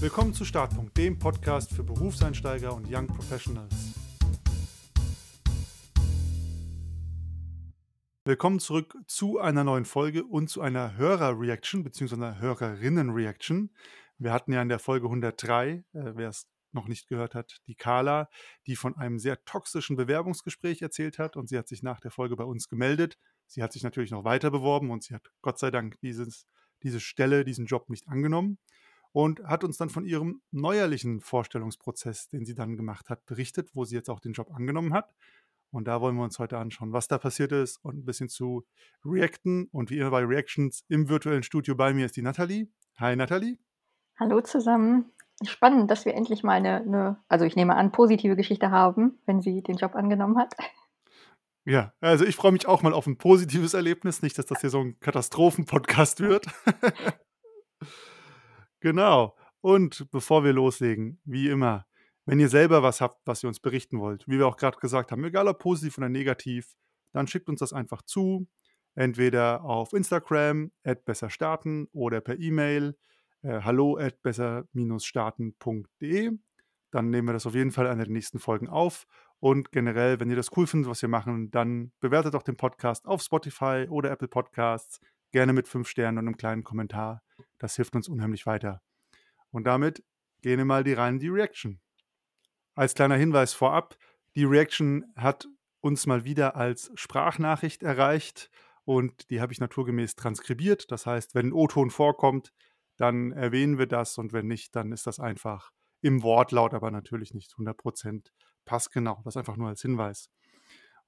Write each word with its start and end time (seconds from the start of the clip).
Willkommen 0.00 0.32
zu 0.32 0.44
Startpunkt, 0.44 0.96
dem 0.96 1.18
Podcast 1.18 1.74
für 1.74 1.82
Berufseinsteiger 1.82 2.72
und 2.72 2.86
Young 2.88 3.08
Professionals. 3.08 3.74
Willkommen 8.24 8.60
zurück 8.60 8.96
zu 9.08 9.40
einer 9.40 9.64
neuen 9.64 9.84
Folge 9.84 10.22
und 10.22 10.50
zu 10.50 10.60
einer 10.60 10.96
Hörer-Reaction 10.96 11.82
bzw. 11.82 12.38
Hörerinnen-Reaction. 12.38 13.74
Wir 14.18 14.32
hatten 14.32 14.52
ja 14.52 14.62
in 14.62 14.68
der 14.68 14.78
Folge 14.78 15.06
103, 15.06 15.68
äh, 15.70 15.82
wer 15.92 16.28
es 16.28 16.46
noch 16.70 16.86
nicht 16.86 17.08
gehört 17.08 17.34
hat, 17.34 17.56
die 17.66 17.74
Carla, 17.74 18.28
die 18.68 18.76
von 18.76 18.96
einem 18.96 19.18
sehr 19.18 19.44
toxischen 19.46 19.96
Bewerbungsgespräch 19.96 20.80
erzählt 20.80 21.18
hat 21.18 21.36
und 21.36 21.48
sie 21.48 21.58
hat 21.58 21.66
sich 21.66 21.82
nach 21.82 21.98
der 21.98 22.12
Folge 22.12 22.36
bei 22.36 22.44
uns 22.44 22.68
gemeldet. 22.68 23.18
Sie 23.48 23.64
hat 23.64 23.72
sich 23.72 23.82
natürlich 23.82 24.12
noch 24.12 24.22
weiter 24.22 24.52
beworben 24.52 24.92
und 24.92 25.02
sie 25.02 25.14
hat 25.14 25.28
Gott 25.42 25.58
sei 25.58 25.72
Dank 25.72 25.98
dieses, 26.02 26.46
diese 26.84 27.00
Stelle, 27.00 27.44
diesen 27.44 27.66
Job 27.66 27.90
nicht 27.90 28.06
angenommen 28.06 28.58
und 29.12 29.42
hat 29.44 29.64
uns 29.64 29.76
dann 29.76 29.90
von 29.90 30.04
ihrem 30.04 30.40
neuerlichen 30.50 31.20
Vorstellungsprozess, 31.20 32.28
den 32.28 32.44
sie 32.44 32.54
dann 32.54 32.76
gemacht 32.76 33.10
hat, 33.10 33.24
berichtet, 33.26 33.70
wo 33.74 33.84
sie 33.84 33.94
jetzt 33.94 34.10
auch 34.10 34.20
den 34.20 34.32
Job 34.32 34.50
angenommen 34.54 34.92
hat. 34.92 35.14
Und 35.70 35.86
da 35.86 36.00
wollen 36.00 36.16
wir 36.16 36.24
uns 36.24 36.38
heute 36.38 36.58
anschauen, 36.58 36.92
was 36.92 37.08
da 37.08 37.18
passiert 37.18 37.52
ist 37.52 37.78
und 37.84 37.98
ein 37.98 38.04
bisschen 38.04 38.28
zu 38.28 38.64
reacten. 39.04 39.68
Und 39.70 39.90
wie 39.90 39.98
immer 39.98 40.10
bei 40.10 40.24
Reactions 40.24 40.82
im 40.88 41.08
virtuellen 41.08 41.42
Studio 41.42 41.74
bei 41.74 41.92
mir 41.92 42.06
ist 42.06 42.16
die 42.16 42.22
Nathalie. 42.22 42.68
Hi 42.98 43.16
Nathalie. 43.16 43.58
Hallo 44.18 44.40
zusammen. 44.40 45.12
Spannend, 45.46 45.90
dass 45.90 46.04
wir 46.04 46.14
endlich 46.14 46.42
mal 46.42 46.54
eine, 46.54 46.80
eine, 46.80 47.16
also 47.28 47.44
ich 47.44 47.54
nehme 47.54 47.76
an, 47.76 47.92
positive 47.92 48.34
Geschichte 48.34 48.70
haben, 48.70 49.18
wenn 49.26 49.40
sie 49.40 49.62
den 49.62 49.76
Job 49.76 49.94
angenommen 49.94 50.36
hat. 50.36 50.54
Ja, 51.64 51.92
also 52.00 52.24
ich 52.24 52.34
freue 52.34 52.52
mich 52.52 52.66
auch 52.66 52.82
mal 52.82 52.94
auf 52.94 53.06
ein 53.06 53.18
positives 53.18 53.74
Erlebnis, 53.74 54.22
nicht, 54.22 54.38
dass 54.38 54.46
das 54.46 54.62
hier 54.62 54.70
so 54.70 54.80
ein 54.80 54.98
Katastrophen-Podcast 55.00 56.20
wird. 56.20 56.46
Genau. 58.80 59.36
Und 59.60 60.10
bevor 60.10 60.44
wir 60.44 60.52
loslegen, 60.52 61.20
wie 61.24 61.48
immer, 61.48 61.86
wenn 62.26 62.40
ihr 62.40 62.48
selber 62.48 62.82
was 62.82 63.00
habt, 63.00 63.20
was 63.26 63.42
ihr 63.42 63.48
uns 63.48 63.60
berichten 63.60 64.00
wollt, 64.00 64.26
wie 64.28 64.38
wir 64.38 64.46
auch 64.46 64.56
gerade 64.56 64.78
gesagt 64.78 65.12
haben, 65.12 65.24
egal 65.24 65.48
ob 65.48 65.58
positiv 65.58 65.98
oder 65.98 66.08
negativ, 66.08 66.76
dann 67.12 67.26
schickt 67.26 67.48
uns 67.48 67.60
das 67.60 67.72
einfach 67.72 68.02
zu. 68.02 68.46
Entweder 68.94 69.64
auf 69.64 69.92
Instagram, 69.92 70.70
at 70.84 71.04
besser 71.04 71.30
starten 71.30 71.88
oder 71.92 72.20
per 72.20 72.38
E-Mail, 72.38 72.96
äh, 73.42 73.60
hallo 73.62 73.96
at 73.96 74.22
besser-starten.de. 74.22 76.32
Dann 76.90 77.10
nehmen 77.10 77.28
wir 77.28 77.32
das 77.32 77.46
auf 77.46 77.54
jeden 77.54 77.70
Fall 77.70 77.86
in 77.86 77.98
den 77.98 78.12
nächsten 78.12 78.38
Folgen 78.38 78.68
auf. 78.68 79.06
Und 79.40 79.72
generell, 79.72 80.20
wenn 80.20 80.30
ihr 80.30 80.36
das 80.36 80.50
cool 80.56 80.66
findet, 80.66 80.90
was 80.90 81.00
wir 81.00 81.08
machen, 81.08 81.50
dann 81.50 81.92
bewertet 82.00 82.34
auch 82.34 82.42
den 82.42 82.56
Podcast 82.56 83.06
auf 83.06 83.22
Spotify 83.22 83.86
oder 83.88 84.10
Apple 84.10 84.28
Podcasts. 84.28 85.00
Gerne 85.30 85.52
mit 85.52 85.68
fünf 85.68 85.88
Sternen 85.88 86.18
und 86.18 86.26
einem 86.26 86.36
kleinen 86.36 86.64
Kommentar. 86.64 87.22
Das 87.58 87.76
hilft 87.76 87.94
uns 87.96 88.08
unheimlich 88.08 88.46
weiter. 88.46 88.82
Und 89.50 89.64
damit 89.64 90.04
gehen 90.42 90.58
wir 90.58 90.64
mal 90.64 90.84
die 90.84 90.92
rein 90.92 91.14
in 91.14 91.20
die 91.20 91.28
Reaction. 91.28 91.80
Als 92.74 92.94
kleiner 92.94 93.16
Hinweis 93.16 93.54
vorab, 93.54 93.96
die 94.36 94.44
Reaction 94.44 95.04
hat 95.16 95.48
uns 95.80 96.06
mal 96.06 96.24
wieder 96.24 96.56
als 96.56 96.92
Sprachnachricht 96.94 97.82
erreicht 97.82 98.50
und 98.84 99.30
die 99.30 99.40
habe 99.40 99.52
ich 99.52 99.60
naturgemäß 99.60 100.14
transkribiert. 100.14 100.90
Das 100.90 101.06
heißt, 101.06 101.34
wenn 101.34 101.48
ein 101.48 101.52
O-Ton 101.52 101.90
vorkommt, 101.90 102.52
dann 102.96 103.32
erwähnen 103.32 103.78
wir 103.78 103.86
das 103.86 104.18
und 104.18 104.32
wenn 104.32 104.46
nicht, 104.46 104.74
dann 104.76 104.92
ist 104.92 105.06
das 105.06 105.20
einfach 105.20 105.72
im 106.00 106.22
Wortlaut, 106.22 106.74
aber 106.74 106.90
natürlich 106.90 107.34
nicht 107.34 107.52
100% 107.52 108.30
passgenau. 108.64 109.20
Das 109.24 109.36
einfach 109.36 109.56
nur 109.56 109.68
als 109.68 109.82
Hinweis. 109.82 110.30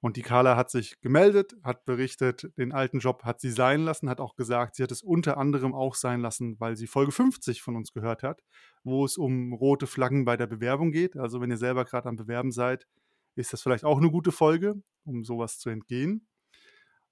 Und 0.01 0.17
die 0.17 0.23
Carla 0.23 0.57
hat 0.57 0.71
sich 0.71 0.99
gemeldet, 1.01 1.55
hat 1.63 1.85
berichtet, 1.85 2.51
den 2.57 2.71
alten 2.71 2.99
Job 2.99 3.23
hat 3.23 3.39
sie 3.39 3.51
sein 3.51 3.81
lassen, 3.81 4.09
hat 4.09 4.19
auch 4.19 4.35
gesagt, 4.35 4.75
sie 4.75 4.83
hat 4.83 4.91
es 4.91 5.03
unter 5.03 5.37
anderem 5.37 5.75
auch 5.75 5.93
sein 5.93 6.21
lassen, 6.21 6.59
weil 6.59 6.75
sie 6.75 6.87
Folge 6.87 7.11
50 7.11 7.61
von 7.61 7.75
uns 7.75 7.93
gehört 7.93 8.23
hat, 8.23 8.41
wo 8.83 9.05
es 9.05 9.17
um 9.17 9.53
rote 9.53 9.85
Flaggen 9.85 10.25
bei 10.25 10.37
der 10.37 10.47
Bewerbung 10.47 10.91
geht. 10.91 11.17
Also 11.17 11.39
wenn 11.39 11.51
ihr 11.51 11.57
selber 11.57 11.85
gerade 11.85 12.09
am 12.09 12.15
Bewerben 12.15 12.51
seid, 12.51 12.87
ist 13.35 13.53
das 13.53 13.61
vielleicht 13.61 13.83
auch 13.83 13.99
eine 13.99 14.09
gute 14.09 14.31
Folge, 14.31 14.81
um 15.05 15.23
sowas 15.23 15.59
zu 15.59 15.69
entgehen. 15.69 16.27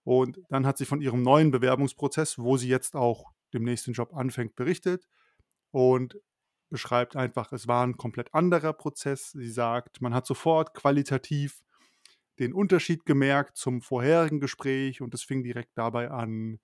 Und 0.03 0.39
dann 0.49 0.65
hat 0.65 0.79
sie 0.79 0.85
von 0.85 1.01
ihrem 1.01 1.21
neuen 1.21 1.51
Bewerbungsprozess, 1.51 2.39
wo 2.39 2.57
sie 2.57 2.69
jetzt 2.69 2.95
auch 2.95 3.31
dem 3.53 3.63
nächsten 3.63 3.93
Job 3.93 4.15
anfängt, 4.15 4.55
berichtet 4.55 5.07
und 5.69 6.19
beschreibt 6.71 7.15
einfach, 7.15 7.51
es 7.51 7.67
war 7.67 7.85
ein 7.85 7.97
komplett 7.97 8.33
anderer 8.33 8.73
Prozess. 8.73 9.31
Sie 9.31 9.51
sagt, 9.51 10.01
man 10.01 10.15
hat 10.15 10.25
sofort 10.25 10.73
qualitativ 10.73 11.61
den 12.39 12.53
Unterschied 12.53 13.05
gemerkt 13.05 13.57
zum 13.57 13.81
vorherigen 13.81 14.39
Gespräch 14.39 15.01
und 15.01 15.13
es 15.13 15.23
fing 15.23 15.43
direkt 15.43 15.71
dabei 15.75 16.09
an. 16.09 16.59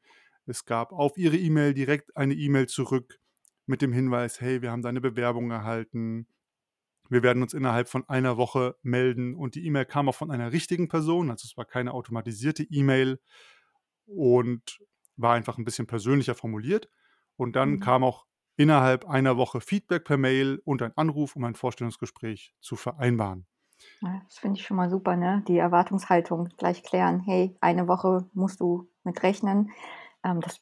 Es 0.45 0.65
gab 0.65 0.91
auf 0.91 1.17
ihre 1.17 1.37
E-Mail 1.37 1.73
direkt 1.73 2.15
eine 2.15 2.33
E-Mail 2.33 2.67
zurück 2.67 3.19
mit 3.65 3.81
dem 3.81 3.91
Hinweis, 3.91 4.41
hey, 4.41 4.61
wir 4.61 4.71
haben 4.71 4.83
deine 4.83 5.01
Bewerbung 5.01 5.51
erhalten. 5.51 6.27
Wir 7.09 7.23
werden 7.23 7.41
uns 7.41 7.53
innerhalb 7.53 7.89
von 7.89 8.07
einer 8.07 8.37
Woche 8.37 8.75
melden. 8.83 9.35
Und 9.35 9.55
die 9.55 9.65
E-Mail 9.65 9.85
kam 9.85 10.07
auch 10.07 10.15
von 10.15 10.31
einer 10.31 10.51
richtigen 10.51 10.87
Person, 10.87 11.29
also 11.29 11.45
es 11.45 11.57
war 11.57 11.65
keine 11.65 11.93
automatisierte 11.93 12.63
E-Mail 12.63 13.19
und 14.05 14.79
war 15.17 15.33
einfach 15.33 15.57
ein 15.57 15.65
bisschen 15.65 15.87
persönlicher 15.87 16.35
formuliert. 16.35 16.89
Und 17.37 17.55
dann 17.55 17.71
mhm. 17.71 17.79
kam 17.79 18.03
auch 18.03 18.25
innerhalb 18.55 19.05
einer 19.05 19.37
Woche 19.37 19.61
Feedback 19.61 20.05
per 20.05 20.17
Mail 20.17 20.61
und 20.63 20.81
ein 20.81 20.95
Anruf, 20.95 21.35
um 21.35 21.43
ein 21.43 21.55
Vorstellungsgespräch 21.55 22.53
zu 22.61 22.75
vereinbaren. 22.75 23.45
Ja, 24.01 24.21
das 24.27 24.37
finde 24.37 24.59
ich 24.59 24.65
schon 24.65 24.77
mal 24.77 24.89
super, 24.89 25.15
ne? 25.15 25.43
Die 25.47 25.57
Erwartungshaltung 25.57 26.49
gleich 26.57 26.83
klären. 26.83 27.21
Hey, 27.21 27.55
eine 27.61 27.87
Woche 27.87 28.25
musst 28.33 28.59
du 28.59 28.89
mit 29.03 29.21
rechnen. 29.23 29.71
Ähm, 30.23 30.41
das 30.41 30.61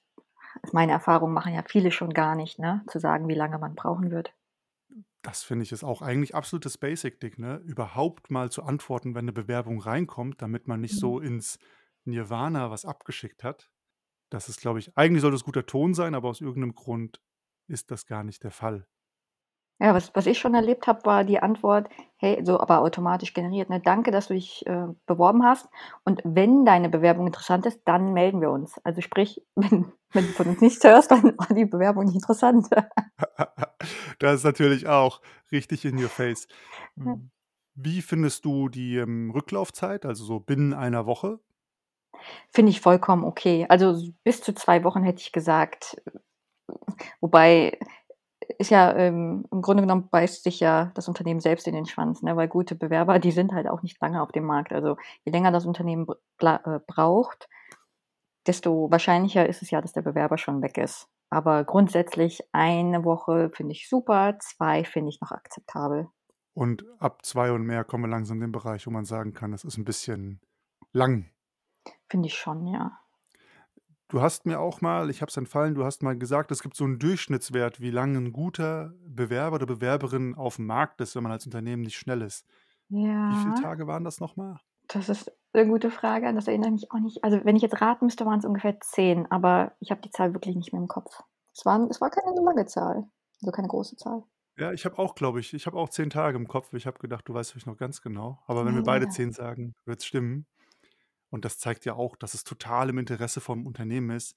ist 0.61 0.73
meine 0.73 0.91
Erfahrung, 0.91 1.33
machen 1.33 1.53
ja 1.53 1.63
viele 1.67 1.91
schon 1.91 2.11
gar 2.11 2.35
nicht, 2.35 2.59
ne? 2.59 2.83
Zu 2.87 2.99
sagen, 2.99 3.27
wie 3.27 3.35
lange 3.35 3.57
man 3.57 3.75
brauchen 3.75 4.11
wird. 4.11 4.33
Das 5.21 5.43
finde 5.43 5.63
ich 5.63 5.71
ist 5.71 5.83
auch 5.83 6.01
eigentlich 6.01 6.35
absolutes 6.35 6.77
Basic-Ding, 6.77 7.35
ne? 7.37 7.57
Überhaupt 7.65 8.29
mal 8.29 8.51
zu 8.51 8.63
antworten, 8.63 9.15
wenn 9.15 9.25
eine 9.25 9.33
Bewerbung 9.33 9.79
reinkommt, 9.79 10.41
damit 10.41 10.67
man 10.67 10.81
nicht 10.81 10.97
so 10.97 11.19
mhm. 11.19 11.25
ins 11.25 11.59
Nirvana 12.05 12.69
was 12.69 12.85
abgeschickt 12.85 13.43
hat. 13.43 13.71
Das 14.29 14.49
ist, 14.49 14.59
glaube 14.59 14.79
ich, 14.79 14.97
eigentlich 14.97 15.21
sollte 15.21 15.35
es 15.35 15.43
guter 15.43 15.65
Ton 15.65 15.93
sein, 15.93 16.15
aber 16.15 16.29
aus 16.29 16.41
irgendeinem 16.41 16.75
Grund 16.75 17.21
ist 17.67 17.91
das 17.91 18.05
gar 18.05 18.23
nicht 18.23 18.43
der 18.43 18.51
Fall. 18.51 18.87
Ja, 19.79 19.93
was 19.93 20.15
was 20.15 20.25
ich 20.27 20.39
schon 20.39 20.53
erlebt 20.55 20.87
habe, 20.87 21.05
war 21.05 21.23
die 21.23 21.39
Antwort: 21.39 21.89
„Hey“ 22.17 22.43
so 22.45 22.59
aber 22.59 22.79
automatisch 22.81 23.33
generiert, 23.33 23.69
ne: 23.69 23.79
„Danke, 23.81 24.11
dass 24.11 24.27
du 24.27 24.33
dich, 24.35 24.65
äh, 24.67 24.87
beworben 25.05 25.43
hast 25.43 25.67
und 26.05 26.21
wenn 26.23 26.65
deine 26.65 26.89
Bewerbung 26.89 27.27
interessant 27.27 27.65
ist, 27.65 27.81
dann 27.85 28.13
melden 28.13 28.41
wir 28.41 28.51
uns.“ 28.51 28.79
Also 28.83 29.01
sprich, 29.01 29.41
wenn 29.55 29.91
wenn 30.13 30.27
du 30.27 30.33
von 30.33 30.47
uns 30.47 30.61
nichts 30.61 30.83
hörst, 30.83 31.09
dann 31.11 31.23
war 31.37 31.47
die 31.55 31.65
Bewerbung 31.65 32.05
nicht 32.05 32.15
interessant. 32.15 32.67
Das 34.19 34.35
ist 34.35 34.43
natürlich 34.43 34.87
auch 34.87 35.21
richtig 35.51 35.85
in 35.85 35.97
your 36.01 36.09
face. 36.09 36.47
Hm, 36.97 37.31
wie 37.75 38.01
findest 38.01 38.45
du 38.45 38.69
die, 38.69 38.97
ähm, 38.97 39.31
Rücklaufzeit, 39.31 40.05
also 40.05 40.23
so 40.25 40.39
binnen 40.39 40.73
einer 40.73 41.05
Woche? 41.05 41.39
Finde 42.51 42.71
ich 42.71 42.81
vollkommen 42.81 43.23
okay. 43.25 43.65
Also 43.69 43.95
bis 44.23 44.41
zu 44.41 44.53
zwei 44.53 44.83
Wochen 44.83 45.03
hätte 45.03 45.21
ich 45.21 45.31
gesagt. 45.31 46.01
Wobei 47.21 47.79
ist 48.57 48.71
ja 48.71 48.95
ähm, 48.95 49.45
im 49.51 49.61
Grunde 49.61 49.83
genommen 49.83 50.09
beißt 50.09 50.43
sich 50.43 50.59
ja 50.59 50.91
das 50.95 51.07
Unternehmen 51.07 51.39
selbst 51.39 51.67
in 51.67 51.75
den 51.75 51.85
Schwanz, 51.85 52.21
ne? 52.21 52.35
weil 52.35 52.47
gute 52.47 52.75
Bewerber, 52.75 53.19
die 53.19 53.31
sind 53.31 53.53
halt 53.53 53.67
auch 53.67 53.81
nicht 53.83 53.99
lange 54.01 54.21
auf 54.21 54.31
dem 54.31 54.45
Markt. 54.45 54.71
Also 54.73 54.97
je 55.25 55.31
länger 55.31 55.51
das 55.51 55.65
Unternehmen 55.65 56.07
äh, 56.41 56.79
braucht, 56.87 57.47
desto 58.47 58.89
wahrscheinlicher 58.91 59.47
ist 59.47 59.61
es 59.61 59.71
ja, 59.71 59.81
dass 59.81 59.93
der 59.93 60.01
Bewerber 60.01 60.37
schon 60.37 60.61
weg 60.61 60.77
ist. 60.77 61.07
Aber 61.29 61.63
grundsätzlich 61.63 62.43
eine 62.51 63.03
Woche 63.03 63.49
finde 63.53 63.71
ich 63.71 63.89
super, 63.89 64.37
zwei 64.39 64.83
finde 64.83 65.09
ich 65.09 65.19
noch 65.21 65.31
akzeptabel. 65.31 66.07
Und 66.53 66.85
ab 66.99 67.25
zwei 67.25 67.51
und 67.51 67.63
mehr 67.63 67.83
kommen 67.83 68.03
wir 68.03 68.09
langsam 68.09 68.37
in 68.37 68.41
den 68.41 68.51
Bereich, 68.51 68.85
wo 68.85 68.91
man 68.91 69.05
sagen 69.05 69.33
kann, 69.33 69.51
das 69.51 69.63
ist 69.63 69.77
ein 69.77 69.85
bisschen 69.85 70.39
lang. 70.91 71.31
Finde 72.09 72.27
ich 72.27 72.35
schon, 72.35 72.67
ja. 72.67 72.99
Du 74.13 74.21
hast 74.21 74.45
mir 74.45 74.59
auch 74.59 74.79
mal 74.79 75.09
ich 75.09 75.21
habe 75.21 75.31
es 75.31 75.37
entfallen, 75.37 75.73
du 75.73 75.83
hast 75.85 76.03
mal 76.03 76.15
gesagt, 76.15 76.51
es 76.51 76.61
gibt 76.61 76.75
so 76.75 76.83
einen 76.83 76.99
Durchschnittswert, 76.99 77.81
wie 77.81 77.89
lange 77.89 78.19
ein 78.19 78.31
guter 78.31 78.93
Bewerber 79.07 79.55
oder 79.55 79.65
Bewerberin 79.65 80.35
auf 80.35 80.57
dem 80.57 80.67
Markt 80.67 81.01
ist, 81.01 81.15
wenn 81.15 81.23
man 81.23 81.31
als 81.31 81.47
Unternehmen 81.47 81.81
nicht 81.81 81.97
schnell 81.97 82.21
ist. 82.21 82.45
Wie 83.27 83.37
viele 83.37 83.55
Ja. 83.55 83.55
Tage 83.55 83.87
waren 83.87 84.03
das 84.03 84.19
nochmal? 84.19 84.59
Das 84.87 85.09
ist 85.09 85.29
eine 85.53 85.67
gute 85.67 85.91
Frage, 85.91 86.33
das 86.33 86.47
erinnere 86.47 86.67
ich 86.69 86.73
mich 86.73 86.91
auch 86.91 86.99
nicht. 86.99 87.23
Also, 87.23 87.43
wenn 87.43 87.55
ich 87.57 87.61
jetzt 87.61 87.81
raten 87.81 88.05
müsste, 88.05 88.25
waren 88.25 88.39
es 88.39 88.45
ungefähr 88.45 88.79
10, 88.79 89.29
aber 89.31 89.75
ich 89.81 89.91
habe 89.91 90.01
die 90.01 90.09
Zahl 90.11 90.33
wirklich 90.33 90.55
nicht 90.55 90.71
mehr 90.71 90.81
im 90.81 90.87
Kopf. 90.87 91.21
Es 91.53 91.65
waren 91.65 91.89
es 91.89 91.99
war 92.01 92.09
keine 92.09 92.39
lange 92.41 92.65
Zahl, 92.65 93.09
also 93.41 93.51
keine 93.51 93.67
große 93.67 93.97
Zahl. 93.97 94.23
Ja, 94.57 94.71
ich 94.71 94.85
habe 94.85 94.99
auch, 94.99 95.15
glaube 95.15 95.39
ich 95.39 95.53
ich 95.53 95.65
habe 95.65 95.77
auch 95.77 95.89
10 95.89 96.09
Tage 96.11 96.37
im 96.37 96.47
Kopf. 96.47 96.71
Ich 96.73 96.85
habe 96.85 96.99
gedacht, 96.99 97.27
du 97.27 97.33
weißt 97.33 97.51
vielleicht 97.51 97.65
noch 97.67 97.77
ganz 97.77 98.01
genau. 98.01 98.39
Aber 98.45 98.65
wenn 98.65 98.75
wir 98.75 98.83
beide 98.83 99.07
Ja. 99.07 99.09
10 99.09 99.31
sagen, 99.31 99.73
wird 99.85 99.99
es 99.99 100.05
stimmen. 100.05 100.45
Und 101.33 101.45
das 101.45 101.57
zeigt 101.59 101.85
ja 101.85 101.95
auch, 101.95 102.15
dass 102.15 102.35
es 102.35 102.43
total 102.43 102.89
im 102.89 102.99
Interesse 102.99 103.41
vom 103.41 103.65
Unternehmen 103.65 104.11
ist, 104.11 104.35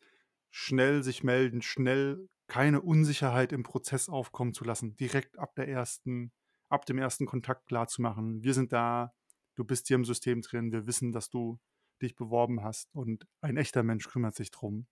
schnell 0.50 1.02
sich 1.02 1.22
melden, 1.22 1.60
schnell 1.62 2.28
keine 2.48 2.80
Unsicherheit 2.80 3.52
im 3.52 3.64
Prozess 3.64 4.08
aufkommen 4.08 4.54
zu 4.54 4.64
lassen, 4.64 4.96
direkt 4.96 5.38
ab 5.38 5.54
der 5.56 5.68
ersten 5.68 6.32
ab 6.70 6.86
dem 6.86 6.98
ersten 6.98 7.26
Kontakt 7.26 7.66
klarzumachen: 7.66 8.42
„Wir 8.42 8.54
sind 8.54 8.72
da, 8.72 9.14
du 9.56 9.64
bist 9.64 9.88
hier 9.88 9.96
im 9.96 10.04
System 10.06 10.40
drin, 10.42 10.72
wir 10.72 10.86
wissen, 10.86 11.12
dass 11.12 11.28
du 11.30 11.60
dich 12.02 12.16
beworben 12.16 12.62
hast 12.64 12.94
und 12.94 13.26
ein 13.42 13.56
echter 13.58 13.82
Mensch 13.82 14.08
kümmert 14.08 14.34
sich 14.36 14.50
drum.“ 14.50 14.86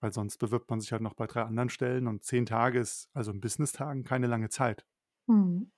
weil 0.00 0.12
sonst 0.12 0.38
bewirbt 0.38 0.70
man 0.70 0.80
sich 0.80 0.92
halt 0.92 1.02
noch 1.02 1.14
bei 1.14 1.26
drei 1.26 1.42
anderen 1.42 1.70
Stellen 1.70 2.06
und 2.06 2.24
zehn 2.24 2.46
Tage 2.46 2.80
ist, 2.80 3.10
also 3.14 3.32
in 3.32 3.40
Business-Tagen, 3.40 4.04
keine 4.04 4.26
lange 4.28 4.48
Zeit. 4.50 4.86
Mhm. 5.28 5.70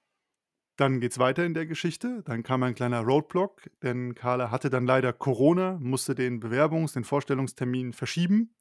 Dann 0.82 0.98
geht's 0.98 1.20
weiter 1.20 1.44
in 1.44 1.54
der 1.54 1.66
Geschichte. 1.66 2.24
Dann 2.24 2.42
kam 2.42 2.64
ein 2.64 2.74
kleiner 2.74 3.02
Roadblock, 3.02 3.70
denn 3.84 4.16
Carla 4.16 4.50
hatte 4.50 4.68
dann 4.68 4.84
leider 4.84 5.12
Corona, 5.12 5.78
musste 5.80 6.16
den 6.16 6.42
Bewerbungs-, 6.42 6.94
den 6.94 7.04
Vorstellungstermin 7.04 7.92
verschieben. 7.92 8.56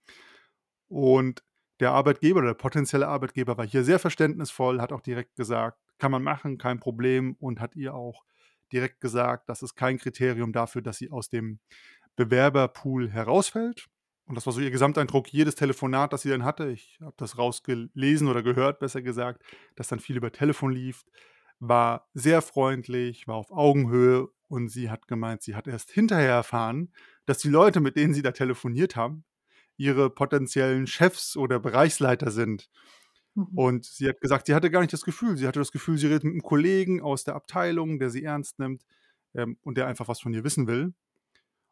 Und 0.88 1.44
der 1.80 1.94
Arbeitgeber 1.94 2.44
der 2.44 2.54
potenzielle 2.54 3.08
Arbeitgeber 3.08 3.58
war 3.58 3.66
hier 3.66 3.84
sehr 3.84 3.98
verständnisvoll, 3.98 4.82
hat 4.82 4.94
auch 4.94 5.02
direkt 5.02 5.36
gesagt, 5.36 5.80
kann 5.98 6.12
man 6.12 6.22
machen, 6.22 6.60
kein 6.60 6.80
Problem 6.80 7.36
und 7.40 7.60
hat 7.60 7.76
ihr 7.76 7.96
auch 7.96 8.24
direkt 8.72 9.02
gesagt, 9.02 9.50
das 9.50 9.64
ist 9.64 9.74
kein 9.74 9.98
Kriterium 9.98 10.54
dafür, 10.54 10.84
dass 10.84 11.00
sie 11.00 11.10
aus 11.10 11.28
dem 11.28 11.58
Bewerberpool 12.18 13.10
herausfällt. 13.10 13.88
Und 14.28 14.36
das 14.36 14.46
war 14.46 14.54
so 14.54 14.62
ihr 14.62 14.70
Gesamteindruck, 14.70 15.34
jedes 15.34 15.56
Telefonat, 15.56 16.14
das 16.14 16.22
sie 16.22 16.30
dann 16.30 16.46
hatte. 16.46 16.70
Ich 16.70 17.00
habe 17.02 17.16
das 17.18 17.40
rausgelesen 17.40 18.28
oder 18.28 18.44
gehört, 18.44 18.78
besser 18.78 19.02
gesagt, 19.02 19.42
dass 19.74 19.88
dann 19.88 20.00
viel 20.00 20.18
über 20.18 20.32
Telefon 20.32 20.72
lief, 20.72 21.04
war 21.62 22.10
sehr 22.14 22.42
freundlich, 22.42 23.28
war 23.28 23.36
auf 23.36 23.52
Augenhöhe 23.52 24.28
und 24.48 24.70
sie 24.70 24.90
hat 24.90 25.08
gemeint, 25.08 25.44
sie 25.44 25.56
hat 25.56 25.68
erst 25.68 25.92
hinterher 25.92 26.32
erfahren, 26.32 26.92
dass 27.26 27.38
die 27.38 27.50
Leute, 27.50 27.80
mit 27.80 27.96
denen 27.96 28.14
sie 28.16 28.24
da 28.24 28.32
telefoniert 28.32 28.96
haben, 28.96 29.24
ihre 29.78 30.10
potenziellen 30.10 30.88
Chefs 30.88 31.38
oder 31.38 31.60
Bereichsleiter 31.60 32.32
sind. 32.32 32.70
Mhm. 33.36 33.48
Und 33.56 33.86
sie 33.86 34.10
hat 34.10 34.20
gesagt, 34.22 34.48
sie 34.48 34.56
hatte 34.56 34.72
gar 34.72 34.82
nicht 34.82 34.92
das 34.92 35.04
Gefühl. 35.04 35.38
Sie 35.38 35.48
hatte 35.48 35.60
das 35.60 35.72
Gefühl, 35.72 35.98
sie 36.00 36.08
redet 36.08 36.24
mit 36.24 36.34
einem 36.34 36.42
Kollegen 36.42 37.00
aus 37.00 37.24
der 37.24 37.36
Abteilung, 37.36 38.00
der 38.00 38.10
sie 38.10 38.24
ernst 38.24 38.58
nimmt 38.58 38.84
ähm, 39.36 39.58
und 39.62 39.78
der 39.78 39.86
einfach 39.86 40.08
was 40.08 40.20
von 40.20 40.34
ihr 40.34 40.44
wissen 40.44 40.68
will. 40.68 40.94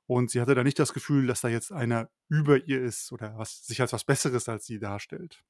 Und 0.05 0.29
sie 0.29 0.39
hatte 0.39 0.55
da 0.55 0.63
nicht 0.63 0.79
das 0.79 0.93
Gefühl, 0.93 1.27
dass 1.27 1.41
da 1.41 1.49
jetzt 1.49 1.71
einer 1.71 2.09
über 2.29 2.57
ihr 2.67 2.81
ist 2.81 3.11
oder 3.11 3.37
was, 3.37 3.65
sich 3.65 3.81
als 3.81 3.91
was 3.91 4.03
Besseres 4.03 4.47
als 4.49 4.65
sie 4.65 4.79
darstellt. 4.79 5.43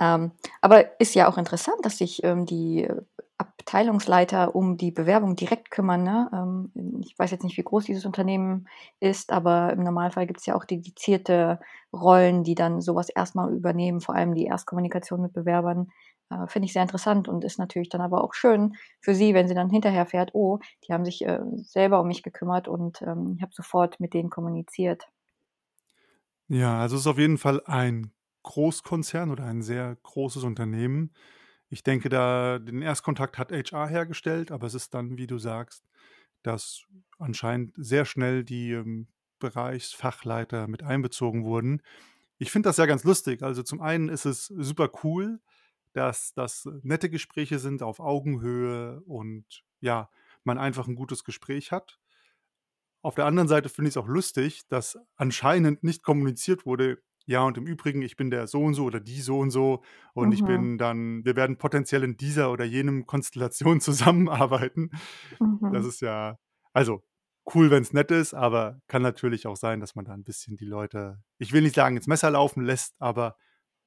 Ähm, 0.00 0.32
aber 0.60 1.00
ist 1.00 1.14
ja 1.14 1.28
auch 1.28 1.38
interessant, 1.38 1.78
dass 1.82 1.98
sich 1.98 2.22
ähm, 2.24 2.46
die 2.46 2.88
Abteilungsleiter 3.36 4.54
um 4.54 4.76
die 4.76 4.92
Bewerbung 4.92 5.36
direkt 5.36 5.70
kümmern. 5.70 6.02
Ne? 6.02 6.30
Ähm, 6.32 7.00
ich 7.04 7.18
weiß 7.18 7.30
jetzt 7.30 7.42
nicht, 7.42 7.56
wie 7.56 7.64
groß 7.64 7.84
dieses 7.84 8.06
Unternehmen 8.06 8.68
ist, 9.00 9.32
aber 9.32 9.72
im 9.72 9.82
Normalfall 9.82 10.26
gibt 10.26 10.40
es 10.40 10.46
ja 10.46 10.54
auch 10.54 10.64
dedizierte 10.64 11.60
Rollen, 11.92 12.44
die 12.44 12.54
dann 12.54 12.80
sowas 12.80 13.08
erstmal 13.08 13.52
übernehmen, 13.52 14.00
vor 14.00 14.14
allem 14.14 14.34
die 14.34 14.44
Erstkommunikation 14.44 15.20
mit 15.22 15.32
Bewerbern. 15.32 15.90
Äh, 16.30 16.46
Finde 16.46 16.66
ich 16.66 16.72
sehr 16.72 16.82
interessant 16.82 17.28
und 17.28 17.44
ist 17.44 17.58
natürlich 17.58 17.88
dann 17.88 18.00
aber 18.00 18.22
auch 18.22 18.34
schön 18.34 18.76
für 19.00 19.14
sie, 19.14 19.34
wenn 19.34 19.48
sie 19.48 19.54
dann 19.54 19.70
hinterher 19.70 20.06
fährt, 20.06 20.30
oh, 20.34 20.60
die 20.86 20.92
haben 20.92 21.04
sich 21.04 21.24
äh, 21.24 21.40
selber 21.56 22.00
um 22.00 22.08
mich 22.08 22.22
gekümmert 22.22 22.68
und 22.68 23.02
ähm, 23.02 23.34
ich 23.36 23.42
habe 23.42 23.52
sofort 23.52 23.98
mit 24.00 24.14
denen 24.14 24.30
kommuniziert. 24.30 25.08
Ja, 26.48 26.78
also 26.80 26.96
es 26.96 27.02
ist 27.02 27.06
auf 27.06 27.18
jeden 27.18 27.38
Fall 27.38 27.62
ein 27.66 28.12
Großkonzern 28.42 29.30
oder 29.30 29.44
ein 29.44 29.62
sehr 29.62 29.96
großes 30.02 30.44
Unternehmen. 30.44 31.12
Ich 31.74 31.82
denke, 31.82 32.08
da 32.08 32.60
den 32.60 32.82
Erstkontakt 32.82 33.36
hat 33.36 33.50
HR 33.50 33.88
hergestellt, 33.88 34.52
aber 34.52 34.68
es 34.68 34.74
ist 34.74 34.94
dann, 34.94 35.18
wie 35.18 35.26
du 35.26 35.38
sagst, 35.38 35.82
dass 36.44 36.84
anscheinend 37.18 37.72
sehr 37.76 38.04
schnell 38.04 38.44
die 38.44 38.70
ähm, 38.70 39.08
Bereichsfachleiter 39.40 40.68
mit 40.68 40.84
einbezogen 40.84 41.44
wurden. 41.44 41.82
Ich 42.38 42.52
finde 42.52 42.68
das 42.68 42.76
ja 42.76 42.86
ganz 42.86 43.02
lustig. 43.02 43.42
Also 43.42 43.64
zum 43.64 43.80
einen 43.80 44.08
ist 44.08 44.24
es 44.24 44.46
super 44.46 44.88
cool, 45.02 45.40
dass 45.94 46.32
das 46.34 46.68
nette 46.82 47.10
Gespräche 47.10 47.58
sind 47.58 47.82
auf 47.82 47.98
Augenhöhe 47.98 49.00
und 49.00 49.64
ja, 49.80 50.08
man 50.44 50.58
einfach 50.58 50.86
ein 50.86 50.94
gutes 50.94 51.24
Gespräch 51.24 51.72
hat. 51.72 51.98
Auf 53.02 53.16
der 53.16 53.26
anderen 53.26 53.48
Seite 53.48 53.68
finde 53.68 53.88
ich 53.88 53.94
es 53.94 54.00
auch 54.00 54.06
lustig, 54.06 54.68
dass 54.68 54.96
anscheinend 55.16 55.82
nicht 55.82 56.04
kommuniziert 56.04 56.66
wurde, 56.66 57.02
ja, 57.26 57.42
und 57.42 57.56
im 57.58 57.66
Übrigen, 57.66 58.02
ich 58.02 58.16
bin 58.16 58.30
der 58.30 58.46
so 58.46 58.62
und 58.62 58.74
so 58.74 58.84
oder 58.84 59.00
die 59.00 59.20
so 59.20 59.38
und 59.38 59.50
so 59.50 59.82
und 60.14 60.32
ich 60.32 60.44
Mhm. 60.44 60.44
bin 60.44 60.78
dann, 60.78 61.24
wir 61.24 61.36
werden 61.36 61.56
potenziell 61.58 62.04
in 62.04 62.16
dieser 62.16 62.50
oder 62.52 62.64
jenem 62.64 63.06
Konstellation 63.06 63.80
zusammenarbeiten. 63.80 64.90
Das 65.70 65.84
Mhm. 65.84 65.86
ist 65.86 66.00
ja, 66.00 66.38
also 66.72 67.02
cool, 67.54 67.70
wenn 67.70 67.82
es 67.82 67.92
nett 67.92 68.10
ist, 68.10 68.34
aber 68.34 68.80
kann 68.88 69.02
natürlich 69.02 69.46
auch 69.46 69.56
sein, 69.56 69.80
dass 69.80 69.94
man 69.94 70.04
da 70.04 70.12
ein 70.14 70.24
bisschen 70.24 70.56
die 70.56 70.64
Leute, 70.66 71.22
ich 71.38 71.52
will 71.52 71.62
nicht 71.62 71.74
sagen, 71.74 71.96
ins 71.96 72.06
Messer 72.06 72.30
laufen 72.30 72.64
lässt, 72.64 72.94
aber 72.98 73.36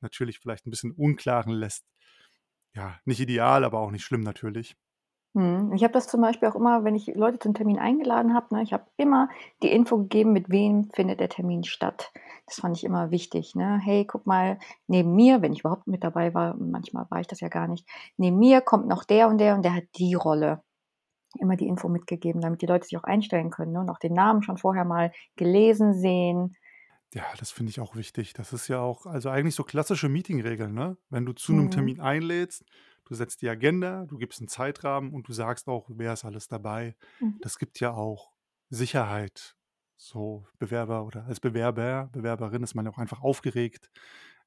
natürlich 0.01 0.39
vielleicht 0.39 0.67
ein 0.67 0.71
bisschen 0.71 0.91
unklaren 0.91 1.51
lässt. 1.53 1.85
Ja, 2.75 2.99
nicht 3.05 3.19
ideal, 3.19 3.63
aber 3.63 3.79
auch 3.79 3.91
nicht 3.91 4.03
schlimm 4.05 4.21
natürlich. 4.21 4.75
Mhm. 5.33 5.73
Ich 5.73 5.83
habe 5.83 5.93
das 5.93 6.07
zum 6.07 6.21
Beispiel 6.21 6.47
auch 6.49 6.55
immer, 6.55 6.83
wenn 6.83 6.95
ich 6.95 7.07
Leute 7.15 7.39
zum 7.39 7.53
Termin 7.53 7.77
eingeladen 7.79 8.33
habe, 8.33 8.53
ne, 8.55 8.63
ich 8.63 8.73
habe 8.73 8.85
immer 8.97 9.29
die 9.61 9.71
Info 9.71 9.97
gegeben, 9.97 10.33
mit 10.33 10.49
wem 10.49 10.85
findet 10.93 11.19
der 11.19 11.29
Termin 11.29 11.63
statt. 11.63 12.11
Das 12.45 12.55
fand 12.59 12.77
ich 12.77 12.83
immer 12.83 13.11
wichtig, 13.11 13.53
ne? 13.55 13.79
„Hey, 13.83 14.05
guck 14.05 14.25
mal, 14.25 14.57
neben 14.87 15.15
mir“, 15.15 15.41
wenn 15.41 15.53
ich 15.53 15.59
überhaupt 15.61 15.87
mit 15.87 16.03
dabei 16.03 16.33
war, 16.33 16.55
manchmal 16.57 17.05
war 17.09 17.19
ich 17.19 17.27
das 17.27 17.41
ja 17.41 17.49
gar 17.49 17.67
nicht, 17.67 17.85
„neben 18.17 18.37
mir 18.39 18.61
kommt 18.61 18.87
noch 18.87 19.03
der 19.03 19.27
und 19.27 19.37
der 19.39 19.55
und 19.55 19.63
der 19.63 19.75
hat 19.75 19.83
die 19.97 20.13
Rolle.“ 20.15 20.63
Immer 21.39 21.57
die 21.57 21.67
Info 21.67 21.89
mitgegeben, 21.89 22.41
damit 22.41 22.61
die 22.63 22.67
Leute 22.67 22.85
sich 22.87 22.97
auch 22.97 23.03
einstellen 23.05 23.51
können, 23.51 23.73
ne, 23.73 23.81
und 23.81 23.89
auch 23.91 23.99
den 23.99 24.13
Namen 24.13 24.43
schon 24.43 24.57
vorher 24.57 24.85
mal 24.85 25.11
gelesen 25.37 25.93
sehen. 25.95 26.55
Ja, 27.13 27.23
das 27.39 27.51
finde 27.51 27.69
ich 27.69 27.79
auch 27.79 27.95
wichtig. 27.95 28.33
Das 28.33 28.51
ist 28.53 28.67
ja 28.67 28.79
auch 28.81 29.05
also 29.05 29.29
eigentlich 29.29 29.55
so 29.55 29.63
klassische 29.63 30.09
Meetingregeln, 30.09 30.73
ne? 30.73 30.97
Wenn 31.09 31.25
du 31.25 31.31
zu 31.33 31.53
einem 31.53 31.69
Mhm. 31.69 31.69
Termin 31.69 31.99
einlädst, 32.01 32.65
du 33.07 33.15
setzt 33.15 33.41
die 33.41 33.49
Agenda, 33.49 34.05
du 34.05 34.17
gibst 34.17 34.39
einen 34.39 34.47
Zeitrahmen 34.47 35.13
und 35.13 35.27
du 35.27 35.33
sagst 35.33 35.67
auch, 35.67 35.89
wer 35.89 36.13
ist 36.13 36.25
alles 36.25 36.47
dabei. 36.47 36.95
Mhm. 37.19 37.37
Das 37.41 37.57
gibt 37.57 37.79
ja 37.79 37.93
auch 37.93 38.31
Sicherheit. 38.69 39.55
So 39.95 40.45
Bewerber 40.59 41.05
oder 41.05 41.25
als 41.25 41.39
Bewerber, 41.39 42.09
Bewerberin 42.11 42.63
ist 42.63 42.75
man 42.75 42.85
ja 42.85 42.91
auch 42.91 42.99
einfach 42.99 43.21
aufgeregt, 43.21 43.89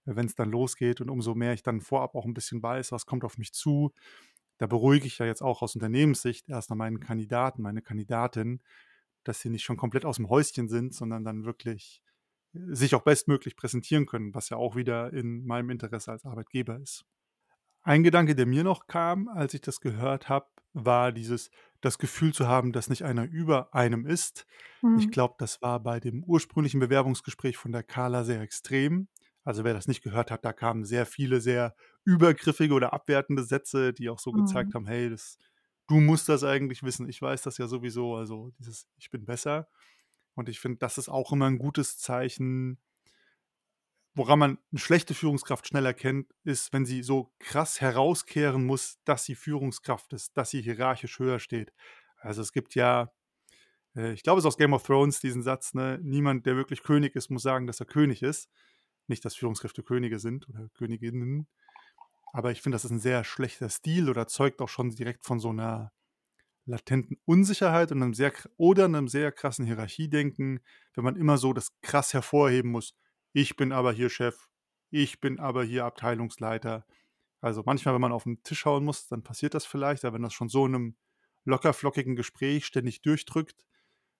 wenn 0.04 0.26
es 0.26 0.36
dann 0.36 0.50
losgeht 0.50 1.00
und 1.00 1.10
umso 1.10 1.34
mehr 1.34 1.52
ich 1.52 1.62
dann 1.62 1.80
vorab 1.80 2.14
auch 2.14 2.24
ein 2.24 2.34
bisschen 2.34 2.62
weiß, 2.62 2.92
was 2.92 3.06
kommt 3.06 3.24
auf 3.24 3.36
mich 3.36 3.52
zu, 3.52 3.92
da 4.58 4.66
beruhige 4.66 5.06
ich 5.06 5.18
ja 5.18 5.26
jetzt 5.26 5.42
auch 5.42 5.62
aus 5.62 5.74
Unternehmenssicht 5.74 6.48
erst 6.48 6.70
mal 6.70 6.76
meinen 6.76 7.00
Kandidaten, 7.00 7.62
meine 7.62 7.82
Kandidatin, 7.82 8.60
dass 9.24 9.40
sie 9.40 9.50
nicht 9.50 9.64
schon 9.64 9.76
komplett 9.76 10.04
aus 10.04 10.16
dem 10.16 10.28
Häuschen 10.28 10.68
sind, 10.68 10.94
sondern 10.94 11.24
dann 11.24 11.44
wirklich 11.44 12.02
sich 12.52 12.94
auch 12.94 13.02
bestmöglich 13.02 13.56
präsentieren 13.56 14.06
können, 14.06 14.34
was 14.34 14.48
ja 14.50 14.56
auch 14.56 14.76
wieder 14.76 15.12
in 15.12 15.46
meinem 15.46 15.70
Interesse 15.70 16.12
als 16.12 16.24
Arbeitgeber 16.24 16.78
ist. 16.78 17.04
Ein 17.82 18.02
Gedanke, 18.02 18.34
der 18.34 18.46
mir 18.46 18.64
noch 18.64 18.86
kam, 18.86 19.28
als 19.28 19.54
ich 19.54 19.60
das 19.62 19.80
gehört 19.80 20.28
habe, 20.28 20.48
war 20.72 21.12
dieses 21.12 21.50
das 21.80 21.98
Gefühl 21.98 22.34
zu 22.34 22.46
haben, 22.46 22.72
dass 22.72 22.90
nicht 22.90 23.04
einer 23.04 23.24
über 23.24 23.74
einem 23.74 24.06
ist. 24.06 24.46
Ich 24.92 25.08
Mhm. 25.08 25.10
glaube, 25.10 25.34
das 25.38 25.62
war 25.62 25.80
bei 25.80 25.98
dem 26.00 26.22
ursprünglichen 26.24 26.80
Bewerbungsgespräch 26.80 27.56
von 27.56 27.72
der 27.72 27.82
Carla 27.82 28.24
sehr 28.24 28.40
extrem. 28.42 29.08
Also, 29.44 29.64
wer 29.64 29.72
das 29.72 29.88
nicht 29.88 30.02
gehört 30.02 30.30
hat, 30.30 30.44
da 30.44 30.52
kamen 30.52 30.84
sehr 30.84 31.06
viele 31.06 31.40
sehr 31.40 31.74
übergriffige 32.04 32.74
oder 32.74 32.92
abwertende 32.92 33.42
Sätze, 33.44 33.92
die 33.94 34.10
auch 34.10 34.18
so 34.18 34.32
Mhm. 34.32 34.34
gezeigt 34.34 34.74
haben: 34.74 34.86
„Hey, 34.86 35.08
das 35.10 35.38
du 35.88 36.00
musst 36.00 36.28
das 36.28 36.44
eigentlich 36.44 36.82
wissen. 36.82 37.08
Ich 37.08 37.20
weiß 37.22 37.42
das 37.42 37.56
ja 37.58 37.66
sowieso.“ 37.66 38.14
Also, 38.16 38.50
dieses 38.58 38.86
„Ich 38.98 39.10
bin 39.10 39.24
besser.“ 39.24 39.68
Und 40.34 40.48
ich 40.48 40.60
finde, 40.60 40.78
das 40.78 40.98
ist 40.98 41.08
auch 41.08 41.32
immer 41.32 41.46
ein 41.46 41.58
gutes 41.58 41.98
Zeichen 41.98 42.78
Woran 44.16 44.38
man 44.40 44.58
'ne 44.72 44.78
schlechte 44.80 45.14
Führungskraft 45.14 45.68
schnell 45.68 45.86
erkennt, 45.86 46.32
ist, 46.44 46.72
wenn 46.72 46.84
sie 46.84 47.02
so 47.02 47.32
krass 47.38 47.80
herauskehren 47.80 48.64
muss, 48.66 48.98
dass 49.04 49.24
sie 49.24 49.36
Führungskraft 49.36 50.12
ist, 50.12 50.36
dass 50.36 50.50
sie 50.50 50.62
hierarchisch 50.62 51.18
höher 51.20 51.38
steht. 51.38 51.72
Also, 52.18 52.42
es 52.42 52.52
gibt 52.52 52.74
ja, 52.74 53.12
äh, 53.96 54.12
ich 54.14 54.22
glaube, 54.24 54.38
es 54.40 54.44
ist 54.44 54.48
aus 54.48 54.58
Game 54.58 54.74
of 54.74 54.84
Thrones, 54.84 55.20
diesen 55.20 55.42
Satz, 55.42 55.74
ne: 55.74 55.98
„Niemand, 56.02 56.46
der 56.46 56.56
wirklich 56.56 56.82
König 56.82 57.16
ist, 57.16 57.30
muss 57.30 57.42
sagen, 57.42 57.66
dass 57.66 57.80
er 57.80 57.86
König 57.86 58.22
ist.“ 58.22 58.50
Nicht, 59.08 59.24
dass 59.24 59.36
Führungskräfte 59.36 59.82
Könige 59.84 60.18
sind 60.20 60.48
oder 60.50 60.68
Königinnen, 60.74 61.48
aber 62.32 62.52
ich 62.52 62.62
finde, 62.62 62.76
das 62.76 62.84
ist 62.86 62.92
'n 62.92 63.00
sehr 63.00 63.24
schlechter 63.24 63.70
Stil 63.70 64.10
oder 64.10 64.26
zeugt 64.28 64.60
auch 64.62 64.68
schon 64.70 64.90
direkt 64.90 65.26
von 65.26 65.40
so 65.40 65.52
'ner 65.52 65.92
latenten 66.66 67.18
Unsicherheit 67.26 67.92
und 67.92 68.00
'nem 68.00 68.14
sehr 68.14 68.32
oder 68.58 68.88
'nem 68.88 69.08
sehr 69.08 69.32
krassen 69.32 69.66
Hierarchiedenken, 69.66 70.60
wenn 70.94 71.04
man 71.04 71.16
immer 71.16 71.38
so 71.38 71.52
das 71.54 71.72
krass 71.82 72.14
hervorheben 72.14 72.70
muss: 72.72 72.94
„Ich 73.34 73.56
bin 73.56 73.72
aber 73.72 73.92
hier 73.92 74.10
Chef, 74.10 74.48
ich 74.90 75.20
bin 75.20 75.38
aber 75.38 75.62
hier 75.64 75.84
Abteilungsleiter.“ 75.84 76.84
Also, 77.40 77.62
manchmal, 77.66 77.94
wenn 77.94 78.00
man 78.02 78.12
auf 78.12 78.26
'n 78.26 78.42
Tisch 78.42 78.64
hauen 78.66 78.84
muss, 78.84 79.08
dann 79.08 79.22
passiert 79.22 79.54
das 79.54 79.66
vielleicht, 79.66 80.04
aber 80.04 80.14
wenn 80.16 80.22
das 80.22 80.34
schon 80.34 80.48
so 80.48 80.66
in 80.66 80.72
'nem 80.72 80.96
locker 81.44 81.72
flockigen 81.74 82.16
Gespräch 82.16 82.66
ständig 82.66 83.02
durchdrückt, 83.02 83.64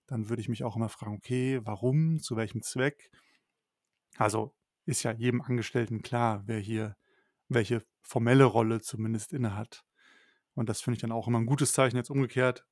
dann 0.08 0.28
würde 0.30 0.42
ich 0.42 0.48
mich 0.50 0.64
auch 0.64 0.76
immer 0.76 0.88
fragen: 0.90 1.16
„Okay, 1.16 1.60
warum? 1.64 2.20
Zu 2.20 2.36
welchem 2.36 2.62
Zweck?“ 2.62 3.10
Also, 4.18 4.54
ist 4.86 5.02
ja 5.02 5.12
jedem 5.12 5.40
Angestellten 5.42 6.02
klar, 6.02 6.42
wer 6.46 6.58
hier 6.58 6.96
welche 7.48 7.84
formelle 8.02 8.44
Rolle 8.44 8.80
zumindest 8.80 9.32
innehat. 9.32 9.84
Und 10.54 10.68
das 10.68 10.80
finde 10.82 10.96
ich 10.96 11.00
dann 11.02 11.12
auch 11.12 11.28
immer 11.28 11.38
'n 11.38 11.46
gutes 11.46 11.72
Zeichen 11.72 11.96
jetzt 11.96 12.10
umgekehrt 12.10 12.66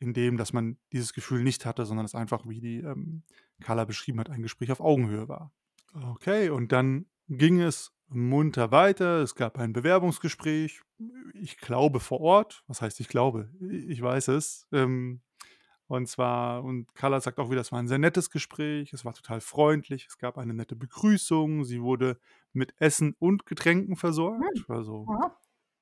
in 0.00 0.14
dem, 0.14 0.36
dass 0.38 0.52
man 0.52 0.78
dieses 0.92 1.12
Gefühl 1.14 1.44
nicht 1.44 1.66
hatte, 1.66 1.86
sondern 1.86 2.06
es 2.06 2.14
einfach, 2.16 2.46
wie 2.48 2.60
die, 2.60 2.78
ähm, 2.80 3.24
Carla 3.62 3.84
beschrieben 3.86 4.20
hat, 4.20 4.30
ein 4.30 4.42
Gespräch 4.42 4.72
auf 4.72 4.80
Augenhöhe 4.80 5.28
war. 5.28 5.52
Okay, 5.94 6.48
und 6.50 6.72
dann 6.72 7.06
ging 7.28 7.60
es 7.60 7.92
munter 8.08 8.70
weiter. 8.70 9.22
Es 9.22 9.34
gab 9.34 9.58
ein 9.58 9.72
Bewerbungsgespräch, 9.72 10.82
ich 11.34 11.56
glaube 11.58 12.00
vor 12.00 12.20
Ort. 12.20 12.62
Was 12.66 12.82
heißt 12.82 13.00
ich 13.00 13.08
glaube? 13.08 13.50
Ich 13.88 14.00
weiß 14.00 14.28
es. 14.28 14.66
Ähm, 14.72 15.20
Und 15.88 16.06
zwar, 16.08 16.64
und 16.64 16.94
Carla 16.94 17.20
sagt 17.20 17.38
auch 17.38 17.50
wieder, 17.50 17.60
es 17.60 17.70
war 17.72 17.78
ein 17.78 17.88
sehr 17.88 17.98
nettes 17.98 18.30
Gespräch, 18.30 18.92
es 18.94 19.04
war 19.04 19.12
total 19.12 19.42
freundlich, 19.42 20.06
es 20.08 20.16
gab 20.16 20.38
eine 20.38 20.54
nette 20.54 20.74
Begrüßung, 20.74 21.64
sie 21.64 21.82
wurde 21.82 22.18
mit 22.54 22.72
Essen 22.78 23.14
und 23.18 23.44
Getränken 23.44 23.96
versorgt, 23.96 24.42
Hm. 24.66 24.74
also 24.74 25.06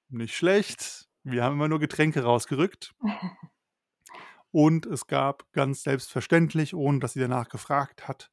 nicht 0.09 0.35
schlecht. 0.35 1.09
Wir 1.23 1.45
haben 1.45 1.55
immer 1.55 1.69
nur 1.69 1.79
Getränke 1.79 2.23
rausgerückt. 2.25 2.95
Und 4.53 4.85
es 4.87 5.07
gab 5.07 5.45
ganz 5.53 5.85
selbstverständlich, 5.85 6.75
ohne 6.75 6.99
dass 6.99 7.13
sie 7.13 7.21
danach 7.21 7.49
gefragt 7.49 8.09
hat, 8.09 8.31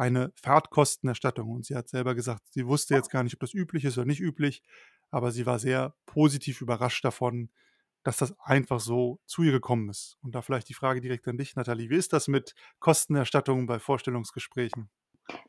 eine 0.00 0.32
Fahrtkostenerstattung. 0.34 1.50
Und 1.50 1.66
sie 1.66 1.76
hat 1.76 1.88
selber 1.88 2.14
gesagt, 2.14 2.42
sie 2.50 2.66
wusste 2.66 2.94
jetzt 2.94 3.10
gar 3.10 3.22
nicht, 3.22 3.34
ob 3.34 3.40
das 3.40 3.52
üblich 3.52 3.84
ist 3.84 3.98
oder 3.98 4.06
nicht 4.06 4.20
üblich, 4.20 4.62
aber 5.10 5.30
sie 5.30 5.44
war 5.44 5.58
sehr 5.58 5.94
positiv 6.06 6.62
überrascht 6.62 7.04
davon, 7.04 7.50
dass 8.02 8.16
das 8.16 8.34
einfach 8.40 8.80
so 8.80 9.20
zu 9.26 9.42
ihr 9.42 9.52
gekommen 9.52 9.90
ist. 9.90 10.16
Und 10.22 10.34
da 10.34 10.40
vielleicht 10.40 10.70
die 10.70 10.74
Frage 10.74 11.02
direkt 11.02 11.28
an 11.28 11.36
dich, 11.36 11.54
Nathalie. 11.54 11.90
Wie 11.90 11.96
ist 11.96 12.14
das 12.14 12.28
mit 12.28 12.54
Kostenerstattungen 12.78 13.66
bei 13.66 13.78
Vorstellungsgesprächen? 13.78 14.88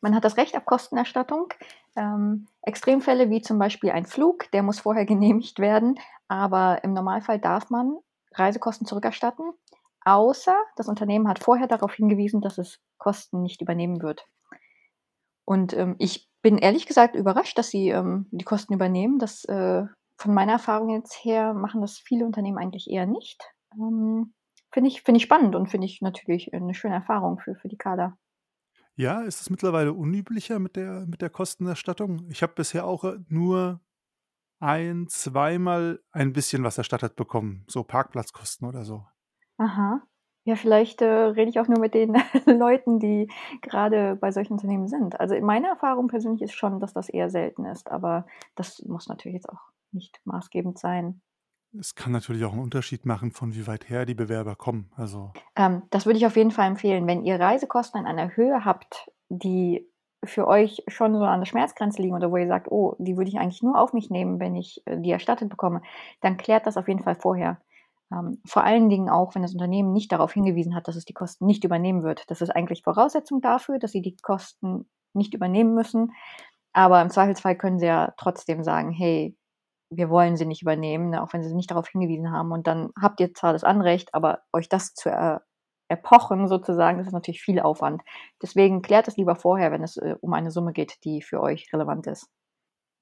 Man 0.02 0.14
hat 0.14 0.26
das 0.26 0.36
Recht 0.36 0.56
auf 0.58 0.66
Kostenerstattung. 0.66 1.54
Ähm, 1.96 2.48
Extremfälle 2.62 3.30
wie 3.30 3.42
zum 3.42 3.58
Beispiel 3.58 3.92
ein 3.92 4.06
Flug, 4.06 4.52
der 4.52 4.64
muss 4.64 4.82
vorher 4.82 5.06
genehmigt 5.14 5.60
werden, 5.60 5.98
aber 6.28 6.84
im 6.84 6.92
Normalfall 6.92 7.40
darf 7.40 7.70
man 7.70 7.98
Reisekosten 8.34 8.86
zurückerstatten, 8.86 9.54
außer 10.04 10.56
das 10.76 10.88
Unternehmen 10.88 11.30
hat 11.30 11.40
vorher 11.40 11.68
darauf 11.68 11.94
hingewiesen, 11.94 12.42
dass 12.42 12.58
es 12.58 12.80
Kosten 12.98 13.42
nicht 13.42 13.62
übernehmen 13.62 14.02
wird. 14.02 14.26
Und 15.46 15.74
ähm, 15.74 15.96
ich 16.00 16.30
bin 16.42 16.58
ehrlich 16.58 16.86
gesagt 16.86 17.16
überrascht, 17.16 17.58
dass 17.58 17.70
sie 17.70 17.90
ähm, 17.90 18.28
die 18.32 18.46
Kosten 18.46 18.74
übernehmen. 18.74 19.20
Das 19.20 19.46
äh, 19.46 19.86
von 20.18 20.34
meiner 20.34 20.54
Erfahrung 20.54 20.90
jetzt 20.90 21.14
her 21.24 21.54
machen 21.54 21.82
das 21.82 21.98
viele 21.98 22.26
Unternehmen 22.26 22.58
eigentlich 22.58 22.90
eher 22.90 23.06
nicht. 23.06 23.44
Ähm, 23.74 24.34
finde 24.72 24.90
ich, 24.90 25.02
finde 25.02 25.18
ich 25.18 25.24
spannend 25.24 25.56
und 25.56 25.70
finde 25.70 25.86
ich 25.86 26.02
natürlich 26.02 26.54
eine 26.54 26.74
schöne 26.74 26.96
Erfahrung 26.96 27.40
für, 27.40 27.56
für 27.56 27.68
die 27.68 27.78
Kader. 27.78 28.18
Ja, 28.96 29.22
ist 29.22 29.42
es 29.42 29.50
mittlerweile 29.50 29.94
unüblicher 29.94 30.60
mit 30.60 30.76
der, 30.76 31.06
mit 31.08 31.22
der 31.22 31.30
Kostenerstattung? 31.30 32.28
Ich 32.30 32.44
habe 32.44 32.54
bisher 32.54 32.86
auch 32.86 33.04
äh, 33.04 33.18
nur 33.30 33.82
ein, 34.60 35.08
zweimal 35.08 36.02
ein 36.12 36.34
bisschen 36.34 36.64
was 36.64 36.78
erstattet 36.78 37.16
bekommen, 37.16 37.66
so 37.68 37.84
Parkplatzkosten 37.84 38.68
oder 38.68 38.86
so. 38.86 39.06
Aha. 39.58 40.02
Ja, 40.44 40.56
vielleicht, 40.56 41.02
äh, 41.02 41.06
rede 41.06 41.50
ich 41.50 41.60
auch 41.60 41.68
nur 41.68 41.80
mit 41.80 41.94
den 41.94 42.16
Leuten, 42.48 43.00
die 43.00 43.30
gerade 43.62 44.16
bei 44.16 44.32
solchen 44.32 44.54
Unternehmen 44.54 44.88
sind. 44.88 45.20
Also, 45.20 45.40
meine 45.42 45.68
Erfahrung 45.68 46.08
persönlich 46.08 46.42
ist 46.42 46.54
schon, 46.54 46.80
dass 46.80 46.94
das 46.94 47.10
eher 47.10 47.30
selten 47.30 47.66
ist, 47.66 47.92
aber 47.92 48.26
das 48.56 48.80
muss 48.86 49.08
natürlich 49.08 49.36
jetzt 49.36 49.50
auch 49.50 49.62
nicht 49.92 50.20
maßgebend 50.26 50.80
sein. 50.80 51.22
Es 51.78 51.96
kann 51.96 52.14
natürlich 52.14 52.46
auch 52.46 52.54
einen 52.54 52.62
Unterschied 52.62 53.06
machen, 53.06 53.34
von 53.34 53.54
wie 53.54 53.68
weit 53.68 53.90
her 53.90 54.06
die 54.06 54.14
Bewerber 54.16 54.56
kommen. 54.56 54.90
Also 54.96 55.36
Ähm, 55.56 55.84
das 55.90 56.06
würde 56.06 56.18
ich 56.18 56.26
auf 56.26 56.36
jeden 56.36 56.52
Fall 56.52 56.68
empfehlen. 56.68 57.08
Wenn 57.08 57.24
ihr 57.24 57.40
Reisekosten 57.40 58.02
in 58.02 58.08
einer 58.08 58.36
Höhe 58.36 58.66
habt, 58.66 59.12
die 59.30 59.88
für 60.24 60.48
euch 60.48 60.84
schon 60.88 61.16
so 61.18 61.24
an 61.24 61.40
der 61.40 61.46
Schmerzgrenze 61.48 62.02
liegen 62.02 62.16
oder 62.16 62.32
wo 62.32 62.38
ihr 62.38 62.48
sagt: 62.48 62.70
„Oh, 62.72 62.96
die 63.00 63.18
würde 63.18 63.30
ich 63.30 63.40
eigentlich 63.40 63.64
nur 63.64 63.78
auf 63.80 63.94
mich 63.94 64.10
nehmen, 64.10 64.40
wenn 64.40 64.56
ich, 64.56 64.82
äh, 64.86 64.98
die 64.98 65.12
erstattet 65.12 65.50
bekomme“, 65.50 65.82
dann 66.22 66.38
klärt 66.38 66.68
das 66.68 66.78
auf 66.78 66.88
jeden 66.88 67.04
Fall 67.04 67.16
vorher. 67.16 67.60
Ähm, 68.12 68.42
vor 68.46 68.64
allen 68.64 68.90
Dingen 68.90 69.10
auch, 69.10 69.36
wenn 69.36 69.42
das 69.42 69.54
Unternehmen 69.54 69.94
nicht 69.94 70.12
darauf 70.12 70.34
hingewiesen 70.34 70.76
hat, 70.76 70.88
dass 70.88 70.96
es 70.96 71.06
die 71.06 71.14
Kosten 71.14 71.46
nicht 71.46 71.64
übernehmen 71.64 72.04
wird. 72.04 72.30
Das 72.30 72.42
ist 72.42 72.50
eigentlich 72.52 72.84
Voraussetzung 72.84 73.42
dafür, 73.42 73.80
dass 73.80 73.92
sie 73.92 74.02
die 74.02 74.16
Kosten 74.18 74.90
nicht 75.14 75.34
übernehmen 75.34 75.74
müssen. 75.76 76.14
Aber 76.74 77.02
im 77.02 77.10
Zweifelsfall 77.10 77.58
können 77.58 77.80
sie 77.80 77.86
ja 77.88 78.14
trotzdem 78.18 78.64
sagen: 78.64 78.92
„Hey, 78.92 79.36
wir 79.92 80.10
wollen 80.10 80.38
sie 80.38 80.46
nicht 80.46 80.62
übernehmen“, 80.62 81.12
ne, 81.12 81.24
auch 81.24 81.34
wenn 81.34 81.44
sie 81.44 81.54
nicht 81.56 81.72
darauf 81.72 81.88
hingewiesen 81.90 82.32
haben. 82.32 82.52
Und 82.52 82.68
dann 82.68 82.92
habt 83.02 83.20
ihr 83.22 83.34
zwar 83.34 83.54
das 83.54 83.64
Anrecht, 83.64 84.14
aber 84.16 84.42
euch 84.54 84.70
das 84.70 84.94
zu 84.96 85.10
er 85.10 85.44
erpochen 85.90 86.48
sozusagen, 86.48 86.98
das 87.00 87.08
ist 87.08 87.14
natürlich 87.14 87.42
viel 87.42 87.60
Aufwand. 87.60 88.02
Deswegen 88.42 88.82
klärt 88.82 89.08
es 89.10 89.18
lieber 89.18 89.36
vorher, 89.36 89.72
wenn 89.74 89.84
es, 89.84 89.98
äh, 89.98 90.16
um 90.22 90.34
eine 90.34 90.50
Summe 90.52 90.74
geht, 90.74 91.04
die 91.04 91.22
für 91.22 91.42
euch 91.42 91.72
relevant 91.74 92.08
ist. 92.08 92.28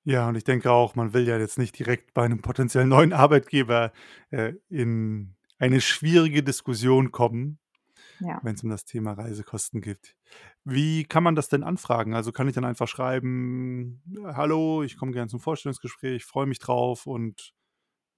Ja, 0.04 0.28
und 0.30 0.36
ich 0.36 0.44
denke 0.44 0.72
auch, 0.72 0.96
man 0.96 1.14
will 1.14 1.28
ja 1.28 1.38
jetzt 1.38 1.58
nicht 1.58 1.78
direkt 1.78 2.14
bei 2.14 2.24
einem 2.24 2.42
potenziellen 2.42 2.90
neuen 2.90 3.14
Arbeitgeber, 3.14 3.92
äh, 4.32 4.54
in 4.70 5.36
eine 5.60 5.82
schwierige 5.82 6.42
Diskussion 6.44 7.12
kommen, 7.12 7.60
Ja. 8.20 8.42
wenn 8.42 8.56
es 8.56 8.64
um 8.64 8.70
das 8.70 8.86
Thema 8.86 9.14
Reisekosten 9.14 9.82
geht. 9.82 10.16
Wie 10.66 11.06
kann 11.06 11.24
man 11.24 11.36
das 11.36 11.50
denn 11.50 11.64
anfragen? 11.64 12.16
Also, 12.16 12.32
kann 12.34 12.48
ich 12.50 12.56
dann 12.56 12.66
einfach 12.66 12.88
schreiben: 12.90 14.04
„Hallo, 14.26 14.84
ich 14.84 14.98
komme 14.98 15.14
gerne 15.14 15.30
zum 15.30 15.40
Vorstellungsgespräch, 15.42 16.26
freue 16.26 16.48
mich 16.48 16.60
drauf“ 16.60 17.08
und 17.08 17.54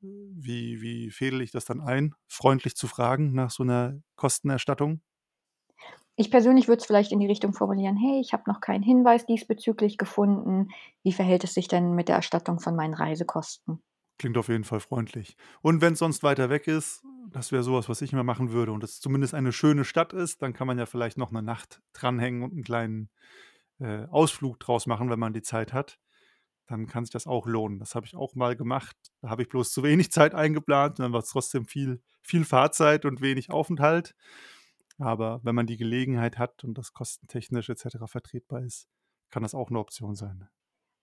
äh, 0.03 0.07
wie 0.07 0.81
wie 0.81 1.11
fädele 1.11 1.43
ich 1.43 1.51
das 1.51 1.65
dann 1.65 1.81
ein, 1.81 2.15
freundlich 2.27 2.75
zu 2.77 2.87
fragen 2.87 3.33
nach 3.33 3.51
so 3.51 3.63
einer 3.63 4.01
Kostenerstattung? 4.17 5.01
Ich 6.21 6.31
persönlich 6.31 6.69
würde 6.69 6.79
es 6.79 6.85
vielleicht 6.85 7.11
in 7.11 7.19
die 7.19 7.27
Richtung 7.27 7.51
formulieren: 7.53 7.97
„Hey, 7.97 8.21
ich 8.21 8.31
habe 8.31 8.43
noch 8.49 8.61
keinen 8.61 8.81
Hinweis 8.83 9.25
diesbezüglich 9.25 9.97
gefunden. 9.97 10.69
Wie 11.03 11.11
verhält 11.11 11.43
es 11.43 11.53
sich 11.53 11.67
denn 11.67 11.95
mit 11.95 12.07
der 12.07 12.15
Erstattung 12.15 12.59
von 12.61 12.77
meinen 12.77 12.93
Reisekosten?“ 12.93 13.81
Klingt 14.17 14.37
auf 14.37 14.49
jeden 14.49 14.63
Fall 14.63 14.79
freundlich. 14.79 15.35
Und 15.61 15.81
wenn 15.81 15.93
es 15.93 15.99
sonst 15.99 16.21
weiter 16.21 16.49
weg 16.49 16.67
ist, 16.67 17.03
das 17.31 17.51
wäre 17.51 17.63
sowas, 17.63 17.89
was 17.89 18.01
ich 18.01 18.13
immer 18.13 18.23
machen 18.23 18.51
würde 18.51 18.71
und 18.71 18.83
es 18.83 18.99
zumindest 18.99 19.33
eine 19.33 19.51
schöne 19.51 19.83
Stadt 19.83 20.13
ist, 20.13 20.41
dann 20.41 20.53
kann 20.53 20.67
man 20.67 20.77
ja 20.77 20.85
vielleicht 20.85 21.17
noch 21.17 21.31
eine 21.31 21.41
Nacht 21.41 21.81
dranhängen 21.93 22.43
und 22.43 22.51
einen 22.51 22.63
kleinen, 22.63 23.09
äh, 23.79 24.05
Ausflug 24.07 24.59
draus 24.59 24.87
machen, 24.87 25.09
wenn 25.09 25.19
man 25.19 25.33
die 25.33 25.41
Zeit 25.43 25.73
hat. 25.73 25.99
Dann 26.67 26.87
kann 26.87 27.05
sich 27.05 27.11
das 27.13 27.27
auch 27.27 27.47
lohnen. 27.47 27.79
Das 27.79 27.95
habe 27.95 28.05
ich 28.07 28.15
auch 28.15 28.35
mal 28.35 28.55
gemacht. 28.55 28.95
Da 29.21 29.29
habe 29.29 29.43
ich 29.43 29.49
bloß 29.49 29.71
zu 29.73 29.83
wenig 29.83 30.11
Zeit 30.13 30.35
eingeplant 30.35 30.99
und 30.99 31.03
dann 31.05 31.13
war's 31.13 31.29
trotzdem 31.29 31.65
viel 31.65 32.01
viel 32.23 32.45
Fahrzeit 32.45 33.05
und 33.05 33.21
wenig 33.21 33.51
Aufenthalt. 33.51 34.15
Aber 35.01 35.39
wenn 35.43 35.55
man 35.55 35.65
die 35.65 35.77
Gelegenheit 35.77 36.37
hat 36.37 36.63
und 36.63 36.77
das 36.77 36.93
kostentechnisch 36.93 37.69
et 37.69 37.79
cetera 37.79 38.07
vertretbar 38.07 38.61
ist, 38.61 38.87
kann 39.29 39.43
das 39.43 39.55
auch 39.55 39.69
eine 39.69 39.79
Option 39.79 40.15
sein. 40.15 40.47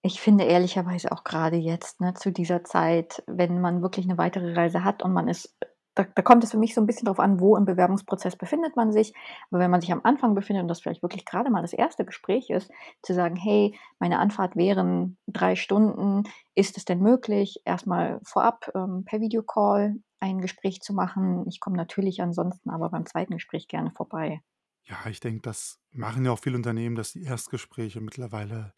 Ich 0.03 0.21
finde 0.21 0.45
ehrlicherweise 0.45 1.11
auch 1.11 1.25
gerade 1.25 1.57
jetzt, 1.57 2.01
ne, 2.01 2.15
zu 2.15 2.31
dieser 2.31 2.63
Zeit, 2.63 3.23
wenn 3.27 3.61
man 3.61 3.83
wirklich 3.83 4.07
eine 4.07 4.17
weitere 4.17 4.55
Reise 4.55 4.85
hat 4.85 5.03
und 5.03 5.13
man 5.13 5.27
ist 5.27 5.59
da 5.99 6.05
da 6.15 6.23
kommt 6.23 6.45
es 6.45 6.51
für 6.53 6.59
mich 6.59 6.75
so 6.75 6.81
ein 6.81 6.87
bisschen 6.87 7.07
drauf 7.07 7.21
an, 7.21 7.41
wo 7.41 7.57
im 7.57 7.65
Bewerbungsprozess 7.65 8.37
befindet 8.37 8.77
man 8.77 8.93
sich. 8.93 9.13
Aber 9.51 9.61
wenn 9.61 9.71
man 9.71 9.81
sich 9.81 9.93
am 9.93 10.01
Anfang 10.05 10.35
befindet 10.35 10.63
und 10.63 10.69
das 10.69 10.81
vielleicht 10.81 11.03
wirklich 11.03 11.25
gerade 11.25 11.51
mal 11.51 11.63
das 11.63 11.73
erste 11.73 12.05
Gespräch 12.05 12.51
ist, 12.51 12.71
zu 13.03 13.15
sagen: 13.15 13.37
„Hey, 13.37 13.79
meine 13.99 14.19
Anfahrt 14.19 14.57
wären 14.57 15.19
3 15.27 15.57
Stunden. 15.57 16.25
Ist 16.55 16.77
es 16.77 16.85
denn 16.85 17.01
möglich, 17.01 17.61
erstmal 17.65 18.21
vorab, 18.25 18.71
ähm, 18.75 19.05
per 19.05 19.21
Videocall 19.21 19.97
ein 20.21 20.41
Gespräch 20.41 20.81
zu 20.81 20.93
machen? 20.95 21.47
Ich 21.49 21.61
komme 21.61 21.77
natürlich 21.77 22.23
ansonsten 22.23 22.71
aber 22.71 22.91
beim 22.91 23.07
zweiten 23.07 23.35
Gespräch 23.35 23.69
gerne 23.69 23.91
vorbei.“ 23.93 24.41
Ja, 24.85 25.07
ich 25.09 25.21
denke, 25.21 25.43
das 25.43 25.81
machen 25.91 26.25
ja 26.25 26.33
auch 26.33 26.39
viele 26.39 26.57
Unternehmen, 26.57 26.97
dass 26.97 27.13
die 27.13 27.23
Erstgespräche 27.23 28.01
mittlerweile 28.01 28.73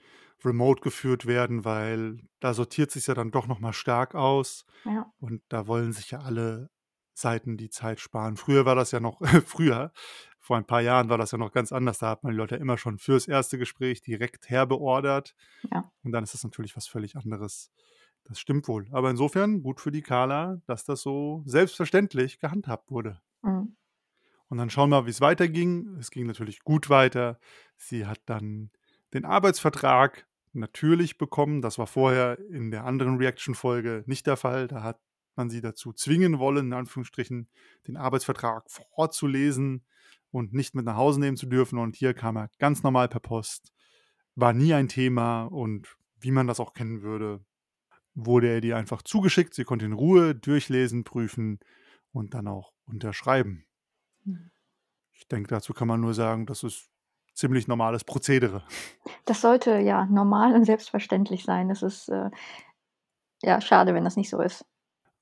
remote 0.44 0.80
geführt 0.80 1.26
werden, 1.26 1.64
weil 1.64 2.20
da 2.40 2.52
sortiert 2.54 2.90
sich 2.90 3.06
ja 3.06 3.14
dann 3.14 3.30
doch 3.30 3.46
noch 3.46 3.60
mal 3.60 3.72
stark 3.72 4.14
aus 4.14 4.64
Ja, 4.84 5.12
und 5.18 5.42
da 5.48 5.66
wollen 5.66 5.92
sich 5.92 6.10
ja 6.10 6.20
alle 6.20 6.70
Seiten 7.14 7.56
die 7.56 7.70
Zeit 7.70 8.00
sparen. 8.00 8.36
Früher 8.36 8.64
war 8.64 8.74
das 8.74 8.90
ja 8.92 9.00
noch 9.00 9.20
früher, 9.46 9.92
vor 10.40 10.56
ein 10.56 10.64
paar 10.64 10.80
Jahren 10.80 11.10
war 11.10 11.18
das 11.18 11.30
ja 11.30 11.38
noch 11.38 11.52
ganz 11.52 11.70
anders. 11.70 11.98
Da 11.98 12.08
hat 12.08 12.24
man 12.24 12.32
die 12.32 12.38
Leute 12.38 12.56
immer 12.56 12.78
schon 12.78 12.98
fürs 12.98 13.28
erste 13.28 13.58
Gespräch 13.58 14.00
direkt 14.00 14.48
herbeordert 14.48 15.34
ja. 15.70 15.92
und 16.02 16.12
dann 16.12 16.24
ist 16.24 16.34
das 16.34 16.42
natürlich 16.42 16.74
was 16.76 16.86
völlig 16.86 17.14
anderes. 17.14 17.70
Das 18.24 18.40
stimmt 18.40 18.66
wohl. 18.66 18.88
Aber 18.90 19.10
insofern 19.10 19.62
gut 19.62 19.80
für 19.80 19.90
die 19.90 20.02
Carla, 20.02 20.60
dass 20.66 20.84
das 20.84 21.02
so 21.02 21.42
selbstverständlich 21.46 22.38
gehandhabt 22.38 22.90
wurde. 22.90 23.20
Mhm. 23.42 23.76
Und 24.48 24.58
dann 24.58 24.70
schauen 24.70 24.90
wir, 24.90 25.06
wie 25.06 25.10
es 25.10 25.20
weiterging. 25.20 25.96
Es 26.00 26.10
ging 26.10 26.26
natürlich 26.26 26.64
gut 26.64 26.90
weiter. 26.90 27.38
Sie 27.76 28.06
hat 28.06 28.20
dann 28.26 28.70
den 29.14 29.24
Arbeitsvertrag 29.24 30.26
natürlich 30.52 31.18
bekommen. 31.18 31.62
Das 31.62 31.78
war 31.78 31.86
vorher 31.86 32.38
in 32.50 32.70
der 32.70 32.84
anderen 32.84 33.18
Reaction-Folge 33.18 34.02
nicht 34.06 34.26
der 34.26 34.36
Fall. 34.36 34.66
Da 34.66 34.82
hat 34.82 35.00
man 35.36 35.50
sie 35.50 35.60
dazu 35.60 35.92
zwingen 35.92 36.38
wollen, 36.38 36.66
in 36.66 36.72
Anführungsstrichen, 36.72 37.48
den 37.86 37.96
Arbeitsvertrag 37.96 38.70
vorzulesen 38.70 39.84
und 40.30 40.52
nicht 40.52 40.74
mit 40.74 40.84
nach 40.84 40.96
Hause 40.96 41.20
nehmen 41.20 41.36
zu 41.36 41.46
dürfen. 41.46 41.78
Und 41.78 41.96
hier 41.96 42.14
kam 42.14 42.36
er 42.36 42.50
ganz 42.58 42.82
normal 42.82 43.08
per 43.08 43.20
Post. 43.20 43.72
War 44.34 44.52
nie 44.52 44.74
ein 44.74 44.88
Thema 44.88 45.44
und 45.44 45.96
wie 46.20 46.30
man 46.30 46.46
das 46.46 46.60
auch 46.60 46.74
kennen 46.74 47.02
würde, 47.02 47.44
wurde 48.14 48.48
er 48.48 48.60
dir 48.60 48.76
einfach 48.76 49.02
zugeschickt. 49.02 49.54
Sie 49.54 49.64
konnte 49.64 49.86
in 49.86 49.92
Ruhe 49.92 50.34
durchlesen, 50.34 51.04
prüfen 51.04 51.60
und 52.12 52.34
dann 52.34 52.46
auch 52.46 52.72
unterschreiben. 52.86 53.64
Mhm. 54.24 54.50
Ich 55.12 55.28
denke, 55.28 55.48
dazu 55.48 55.72
kann 55.72 55.88
man 55.88 56.00
nur 56.00 56.14
sagen, 56.14 56.46
das 56.46 56.62
ist 56.62 56.90
ziemlich 57.34 57.68
normales 57.68 58.04
Prozedere. 58.04 58.64
Das 59.24 59.40
sollte 59.40 59.78
ja 59.78 60.06
normal 60.06 60.54
und 60.54 60.64
selbstverständlich 60.64 61.44
sein. 61.44 61.70
Es 61.70 61.82
ist, 61.82 62.08
äh, 62.08 62.30
ja, 63.42 63.60
schade, 63.60 63.94
wenn 63.94 64.04
das 64.04 64.16
nicht 64.16 64.30
so 64.30 64.40
ist. 64.40 64.64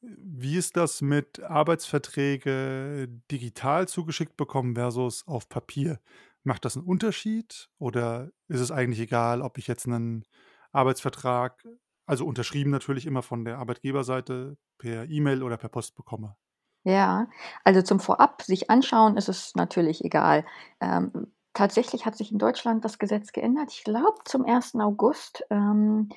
Wie 0.00 0.56
ist 0.56 0.76
das 0.76 1.02
mit 1.02 1.42
Arbeitsverträge 1.42 3.08
digital 3.30 3.88
zugeschickt 3.88 4.36
bekommen 4.36 4.74
versus 4.76 5.26
auf 5.26 5.48
Papier? 5.48 5.98
Macht 6.44 6.64
das 6.64 6.76
einen 6.76 6.86
Unterschied 6.86 7.68
oder 7.78 8.30
ist 8.46 8.60
es 8.60 8.70
eigentlich 8.70 9.00
egal, 9.00 9.42
ob 9.42 9.58
ich 9.58 9.66
jetzt 9.66 9.86
einen 9.86 10.24
Arbeitsvertrag, 10.72 11.66
also 12.06 12.26
unterschrieben 12.26 12.70
natürlich 12.70 13.06
immer 13.06 13.22
von 13.22 13.44
der 13.44 13.58
Arbeitgeberseite, 13.58 14.56
per 14.78 15.08
E-Mail 15.08 15.42
oder 15.42 15.56
per 15.56 15.68
Post 15.68 15.96
bekomme? 15.96 16.36
Ja, 16.84 17.28
also 17.64 17.82
zum 17.82 17.98
Vorab 17.98 18.42
sich 18.42 18.70
anschauen 18.70 19.16
ist 19.16 19.28
es 19.28 19.54
natürlich 19.56 20.04
egal. 20.04 20.46
Ähm, 20.80 21.32
tatsächlich 21.52 22.06
hat 22.06 22.16
sich 22.16 22.30
in 22.30 22.38
Deutschland 22.38 22.84
das 22.84 22.98
Gesetz 22.98 23.32
geändert. 23.32 23.72
Ich 23.72 23.82
glaube 23.82 24.18
zum 24.24 24.44
1. 24.44 24.76
August. 24.76 25.44
Ähm, 25.50 26.08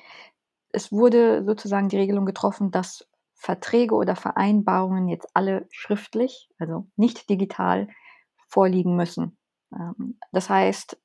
es 0.72 0.92
wurde 0.92 1.44
sozusagen 1.44 1.88
die 1.88 1.98
Regelung 1.98 2.24
getroffen, 2.24 2.70
dass 2.70 3.06
Verträge 3.42 3.96
oder 3.96 4.14
Vereinbarungen 4.14 5.08
jetzt 5.08 5.26
alle 5.34 5.66
schriftlich, 5.72 6.48
also 6.60 6.86
nicht 6.94 7.28
digital, 7.28 7.88
vorliegen 8.46 8.94
müssen. 8.94 9.36
Ähm, 9.74 10.20
das 10.30 10.48
heißt, 10.48 10.96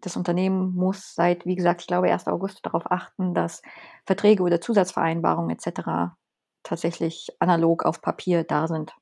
das 0.00 0.16
Unternehmen 0.16 0.74
muss 0.74 1.14
seit, 1.14 1.44
wie 1.44 1.54
gesagt, 1.54 1.82
ich 1.82 1.86
glaube 1.86 2.10
1. 2.10 2.28
August 2.28 2.64
darauf 2.64 2.90
achten, 2.90 3.34
dass 3.34 3.60
Verträge 4.06 4.42
oder 4.42 4.58
Zusatzvereinbarungen 4.58 5.50
etc. 5.50 6.14
tatsächlich 6.62 7.28
analog 7.40 7.84
auf 7.84 8.00
Papier 8.00 8.42
da 8.42 8.68
sind. 8.68 8.96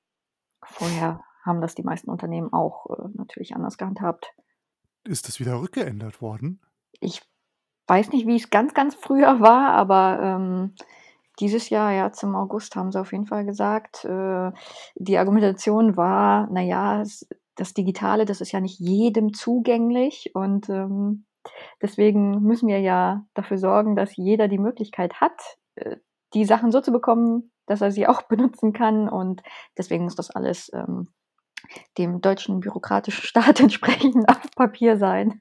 Vorher 0.65 1.23
haben 1.45 1.61
das 1.61 1.77
die 1.77 1.85
meisten 1.85 2.11
Unternehmen 2.11 2.53
auch 2.53 2.87
äh, 2.91 3.09
natürlich 3.15 3.55
anders 3.55 3.79
gehandhabt. 3.79 4.35
Ist 5.05 5.29
das 5.29 5.39
wieder 5.39 5.61
rückgeändert 5.61 6.21
worden? 6.21 6.61
Ich 6.99 7.23
weiß 7.87 8.11
nicht, 8.11 8.27
wie 8.27 8.37
es 8.37 8.51
ganz, 8.51 8.75
ganz 8.75 8.97
früher 8.97 9.39
war, 9.41 9.75
aber 9.75 10.19
ähm, 10.21 10.75
dieses 11.39 11.71
Jahr, 11.71 11.93
ja, 11.93 12.13
zum 12.13 12.35
August 12.35 12.77
haben 12.77 12.93
sie 12.93 13.01
auf 13.01 13.13
jeden 13.13 13.27
Fall 13.27 13.45
gesagt, 13.45 14.05
äh, 14.05 14.51
die 14.95 15.19
Argumentation 15.19 15.97
war, 15.97 16.49
naja, 16.51 17.03
das 17.57 17.75
Digitale, 17.75 18.25
das 18.25 18.41
ist 18.41 18.53
ja 18.53 18.61
nicht 18.61 18.81
jedem 18.81 19.33
zugänglich 19.33 20.35
und 20.35 20.69
ähm, 20.69 21.27
deswegen 21.83 22.43
müssen 22.43 22.69
wir 22.69 22.81
ja 22.81 23.25
dafür 23.35 23.59
sorgen, 23.59 23.97
dass 23.97 24.17
jeder 24.17 24.49
die 24.49 24.59
Möglichkeit 24.59 25.21
hat, 25.21 25.59
äh, 25.77 25.97
die 26.35 26.45
Sachen 26.45 26.71
so 26.71 26.81
zu 26.81 26.93
bekommen, 26.93 27.53
dass 27.67 27.81
er 27.81 27.91
sie 27.91 28.07
auch 28.09 28.23
benutzen 28.23 28.73
kann 28.73 29.09
und 29.09 29.43
deswegen 29.79 30.05
muss 30.05 30.17
das 30.17 30.31
alles 30.31 30.71
ähm, 30.75 31.09
dem 31.99 32.21
deutschen 32.21 32.61
bürokratischen 32.61 33.25
Staat 33.27 33.61
entsprechend 33.61 34.29
auf 34.29 34.51
Papier 34.57 34.97
sein. 34.97 35.41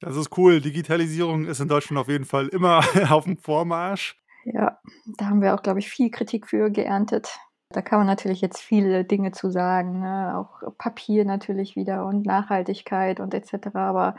Das 0.00 0.16
ist 0.16 0.36
cool. 0.38 0.62
Digitalisierung 0.62 1.44
ist 1.44 1.60
in 1.60 1.68
Deutschland 1.68 2.00
auf 2.00 2.08
jeden 2.08 2.24
Fall 2.24 2.48
immer 2.48 2.82
auf 3.10 3.24
dem 3.24 3.36
Vormarsch. 3.36 4.16
Ja, 4.44 4.78
da 5.18 5.26
haben 5.26 5.42
wir 5.42 5.54
auch, 5.54 5.62
glaube 5.62 5.78
ich, 5.78 5.90
viel 5.90 6.10
Kritik 6.10 6.46
für 6.46 6.70
geerntet. 6.70 7.38
Da 7.72 7.82
kann 7.82 8.00
man 8.00 8.06
natürlich 8.06 8.40
jetzt 8.40 8.60
viele 8.60 9.04
Dinge 9.04 9.30
zu 9.30 9.50
sagen, 9.50 10.00
ne? 10.00 10.36
auch 10.36 10.76
Papier 10.76 11.24
natürlich 11.24 11.76
wieder 11.76 12.04
und 12.04 12.26
Nachhaltigkeit 12.26 13.20
und 13.20 13.32
etc. 13.32 13.68
Aber 13.74 14.16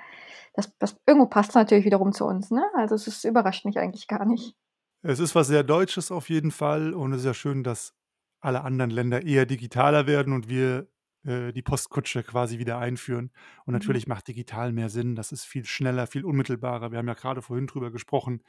das, 0.54 0.75
das 0.78 0.98
irgendwo 1.06 1.28
passt 1.28 1.54
natürlich 1.56 1.86
wiederum 1.86 2.13
zu 2.13 2.25
uns. 2.25 2.50
Ne? 2.50 2.63
Also 2.75 2.96
es 2.96 3.08
ist, 3.08 3.25
überrascht 3.25 3.66
mich 3.66 3.78
eigentlich 3.78 4.08
gar 4.08 4.25
nicht. 4.25 4.56
Es 5.01 5.20
ist 5.20 5.36
was 5.36 5.48
sehr 5.48 5.63
Deutsches 5.63 6.12
auf 6.12 6.30
jeden 6.30 6.51
Fall 6.51 6.94
und 6.94 7.12
es 7.12 7.20
ist 7.20 7.25
ja 7.25 7.34
schön, 7.34 7.63
dass 7.63 7.94
alle 8.40 8.63
anderen 8.63 8.92
Länder 8.92 9.24
eher 9.24 9.46
digitaler 9.46 10.08
werden 10.08 10.34
und 10.34 10.48
wir 10.48 10.88
äh, 11.24 11.51
die 11.51 11.62
Postkutsche 11.62 12.24
quasi 12.24 12.58
wieder 12.58 12.78
einführen. 12.78 13.32
Und 13.66 13.74
mhm. 13.74 13.80
natürlich 13.80 14.08
macht 14.08 14.28
digital 14.28 14.72
mehr 14.72 14.90
Sinn. 14.90 15.16
Das 15.16 15.32
ist 15.32 15.44
viel 15.44 15.66
schneller, 15.66 16.08
viel 16.08 16.25
unmittelbarer. 16.25 16.92
Wir 16.92 17.00
haben 17.00 17.08
ja 17.08 17.13
gerade 17.13 17.42
vorhin 17.42 17.68
drüber 17.68 17.92
gesprochen. 17.92 18.44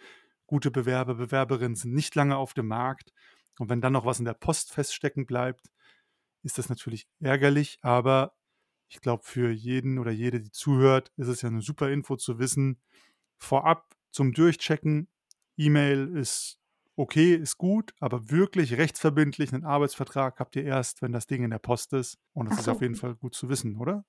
Gute 0.52 0.70
Bewerber, 0.70 1.14
Bewerberinnen 1.14 1.76
sind 1.76 1.94
nicht 1.94 2.14
lange 2.14 2.36
auf 2.36 2.52
dem 2.52 2.68
Markt. 2.68 3.14
Und 3.58 3.70
wenn 3.70 3.80
dann 3.80 3.94
noch 3.94 4.04
was 4.04 4.18
in 4.18 4.26
der 4.26 4.34
Post 4.34 4.70
feststecken 4.70 5.24
bleibt, 5.24 5.70
ist 6.42 6.58
das 6.58 6.68
natürlich 6.68 7.08
ärgerlich. 7.20 7.78
Aber 7.80 8.34
ich 8.88 9.00
glaube, 9.00 9.22
für 9.24 9.50
jeden 9.50 9.98
oder 9.98 10.10
jede, 10.10 10.42
die 10.42 10.50
zuhört, 10.50 11.10
ist 11.16 11.28
es 11.28 11.40
ja 11.40 11.48
eine 11.48 11.62
super 11.62 11.90
Info 11.90 12.16
zu 12.16 12.38
wissen. 12.38 12.82
Vorab 13.38 13.96
zum 14.10 14.34
Durchchecken, 14.34 15.08
E-Mail 15.56 16.14
ist 16.14 16.58
okay, 16.96 17.34
ist 17.34 17.56
gut, 17.56 17.94
aber 17.98 18.30
wirklich 18.30 18.76
rechtsverbindlich 18.76 19.54
einen 19.54 19.64
Arbeitsvertrag 19.64 20.38
habt 20.38 20.54
ihr 20.54 20.64
erst, 20.64 21.00
wenn 21.00 21.12
das 21.12 21.26
Ding 21.26 21.44
in 21.44 21.50
der 21.50 21.60
Post 21.60 21.94
ist. 21.94 22.18
Und 22.34 22.44
das 22.50 22.56
Ach 22.56 22.60
ist 22.60 22.68
auf 22.68 22.82
jeden 22.82 22.96
Fall 22.96 23.14
gut 23.14 23.34
zu 23.34 23.48
wissen, 23.48 23.78
oder? 23.78 24.04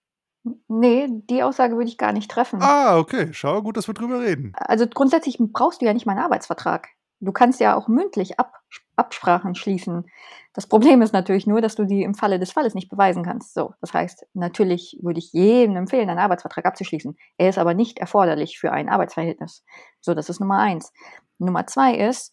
Nee, 0.67 1.07
die 1.09 1.43
Aussage 1.43 1.75
würde 1.75 1.89
ich 1.89 1.97
gar 1.97 2.11
nicht 2.11 2.29
treffen. 2.29 2.59
Ah, 2.61 2.97
okay. 2.97 3.29
Schau, 3.31 3.61
gut, 3.61 3.77
dass 3.77 3.87
wir 3.87 3.93
drüber 3.93 4.19
reden. 4.21 4.53
Also 4.55 4.85
grundsätzlich 4.87 5.37
brauchst 5.39 5.81
du 5.81 5.85
ja 5.85 5.93
nicht 5.93 6.05
mal 6.05 6.13
einen 6.13 6.25
Arbeitsvertrag. 6.25 6.89
Du 7.21 7.31
kannst 7.31 7.61
ja 7.61 7.75
auch 7.75 7.87
mündlich 7.87 8.39
Ab 8.39 8.53
Absprachen 8.95 9.55
schließen. 9.55 10.05
Das 10.53 10.67
Problem 10.67 11.01
ist 11.01 11.13
natürlich 11.13 11.47
nur, 11.47 11.61
dass 11.61 11.75
du 11.75 11.85
die 11.85 12.03
im 12.03 12.13
Falle 12.13 12.37
des 12.37 12.51
Falles 12.51 12.75
nicht 12.75 12.89
beweisen 12.89 13.23
kannst. 13.23 13.55
So, 13.55 13.73
das 13.81 13.91
heißt, 13.91 14.27
natürlich 14.33 14.99
würde 15.01 15.17
ich 15.17 15.33
jedem 15.33 15.75
empfehlen, 15.75 16.09
einen 16.09 16.19
Arbeitsvertrag 16.19 16.65
abzuschließen. 16.65 17.17
Er 17.37 17.49
ist 17.49 17.57
aber 17.57 17.73
nicht 17.73 17.97
erforderlich 17.97 18.59
für 18.59 18.71
ein 18.71 18.89
Arbeitsverhältnis. 18.89 19.63
So, 19.99 20.13
das 20.13 20.29
ist 20.29 20.39
Nummer 20.39 20.59
eins. 20.59 20.93
Nummer 21.39 21.65
zwei 21.65 21.95
ist, 21.95 22.31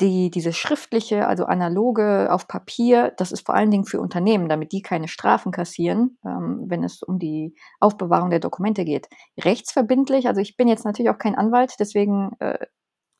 die, 0.00 0.30
diese 0.30 0.52
schriftliche, 0.52 1.26
also 1.26 1.44
analoge 1.44 2.32
auf 2.32 2.48
Papier, 2.48 3.12
das 3.18 3.30
ist 3.30 3.44
vor 3.44 3.54
allen 3.54 3.70
Dingen 3.70 3.84
für 3.84 4.00
Unternehmen, 4.00 4.48
damit 4.48 4.72
die 4.72 4.82
keine 4.82 5.08
Strafen 5.08 5.52
kassieren, 5.52 6.18
ähm, 6.24 6.64
wenn 6.66 6.82
es 6.82 7.02
um 7.02 7.18
die 7.18 7.54
Aufbewahrung 7.78 8.30
der 8.30 8.40
Dokumente 8.40 8.84
geht. 8.84 9.08
Rechtsverbindlich, 9.38 10.26
also 10.28 10.40
ich 10.40 10.56
bin 10.56 10.68
jetzt 10.68 10.84
natürlich 10.84 11.10
auch 11.10 11.18
kein 11.18 11.34
Anwalt, 11.34 11.74
deswegen 11.78 12.32
äh, 12.40 12.58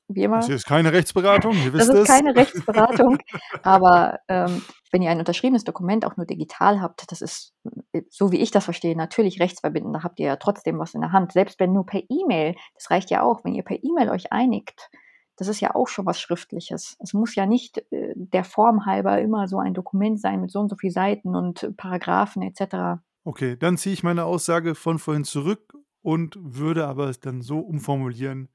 wie 0.08 0.24
immer. 0.24 0.36
Das 0.36 0.48
ist 0.48 0.66
keine 0.66 0.92
Rechtsberatung, 0.92 1.54
ihr 1.64 1.72
wisst 1.72 1.88
Das 1.88 1.94
ist 1.94 2.02
es. 2.02 2.08
keine 2.08 2.34
Rechtsberatung, 2.34 3.18
aber 3.62 4.20
ähm, 4.28 4.62
wenn 4.90 5.02
ihr 5.02 5.10
ein 5.10 5.18
unterschriebenes 5.18 5.64
Dokument 5.64 6.04
auch 6.04 6.16
nur 6.16 6.26
digital 6.26 6.80
habt, 6.80 7.10
das 7.10 7.20
ist, 7.20 7.54
äh, 7.92 8.02
so 8.08 8.32
wie 8.32 8.40
ich 8.40 8.50
das 8.50 8.64
verstehe, 8.64 8.96
natürlich 8.96 9.40
rechtsverbindend. 9.40 9.96
Da 9.96 10.02
habt 10.02 10.18
ihr 10.20 10.26
ja 10.26 10.36
trotzdem 10.36 10.78
was 10.78 10.94
in 10.94 11.02
der 11.02 11.12
Hand. 11.12 11.32
Selbst 11.32 11.60
wenn 11.60 11.72
nur 11.72 11.86
per 11.86 12.02
E-Mail, 12.08 12.54
das 12.74 12.90
reicht 12.90 13.10
ja 13.10 13.22
auch, 13.22 13.44
wenn 13.44 13.54
ihr 13.54 13.62
per 13.62 13.82
E-Mail 13.82 14.10
euch 14.10 14.32
einigt, 14.32 14.90
das 15.36 15.48
ist 15.48 15.60
ja 15.60 15.74
auch 15.74 15.88
schon 15.88 16.06
was 16.06 16.20
Schriftliches. 16.20 16.96
Es 17.00 17.14
muss 17.14 17.34
ja 17.34 17.46
nicht 17.46 17.78
äh, 17.90 18.12
der 18.14 18.44
Form 18.44 18.86
halber 18.86 19.20
immer 19.20 19.48
so 19.48 19.58
ein 19.58 19.74
Dokument 19.74 20.20
sein 20.20 20.40
mit 20.40 20.50
so 20.50 20.60
und 20.60 20.68
so 20.68 20.76
vielen 20.76 20.92
Seiten 20.92 21.34
und 21.34 21.76
Paragraphen 21.76 22.42
etc. 22.42 23.02
Okay, 23.24 23.56
dann 23.56 23.76
ziehe 23.76 23.92
ich 23.92 24.02
meine 24.02 24.24
Aussage 24.24 24.74
von 24.74 24.98
vorhin 24.98 25.24
zurück 25.24 25.74
und 26.02 26.36
würde 26.40 26.86
aber 26.86 27.08
es 27.08 27.20
dann 27.20 27.40
so 27.40 27.60
umformulieren, 27.60 28.48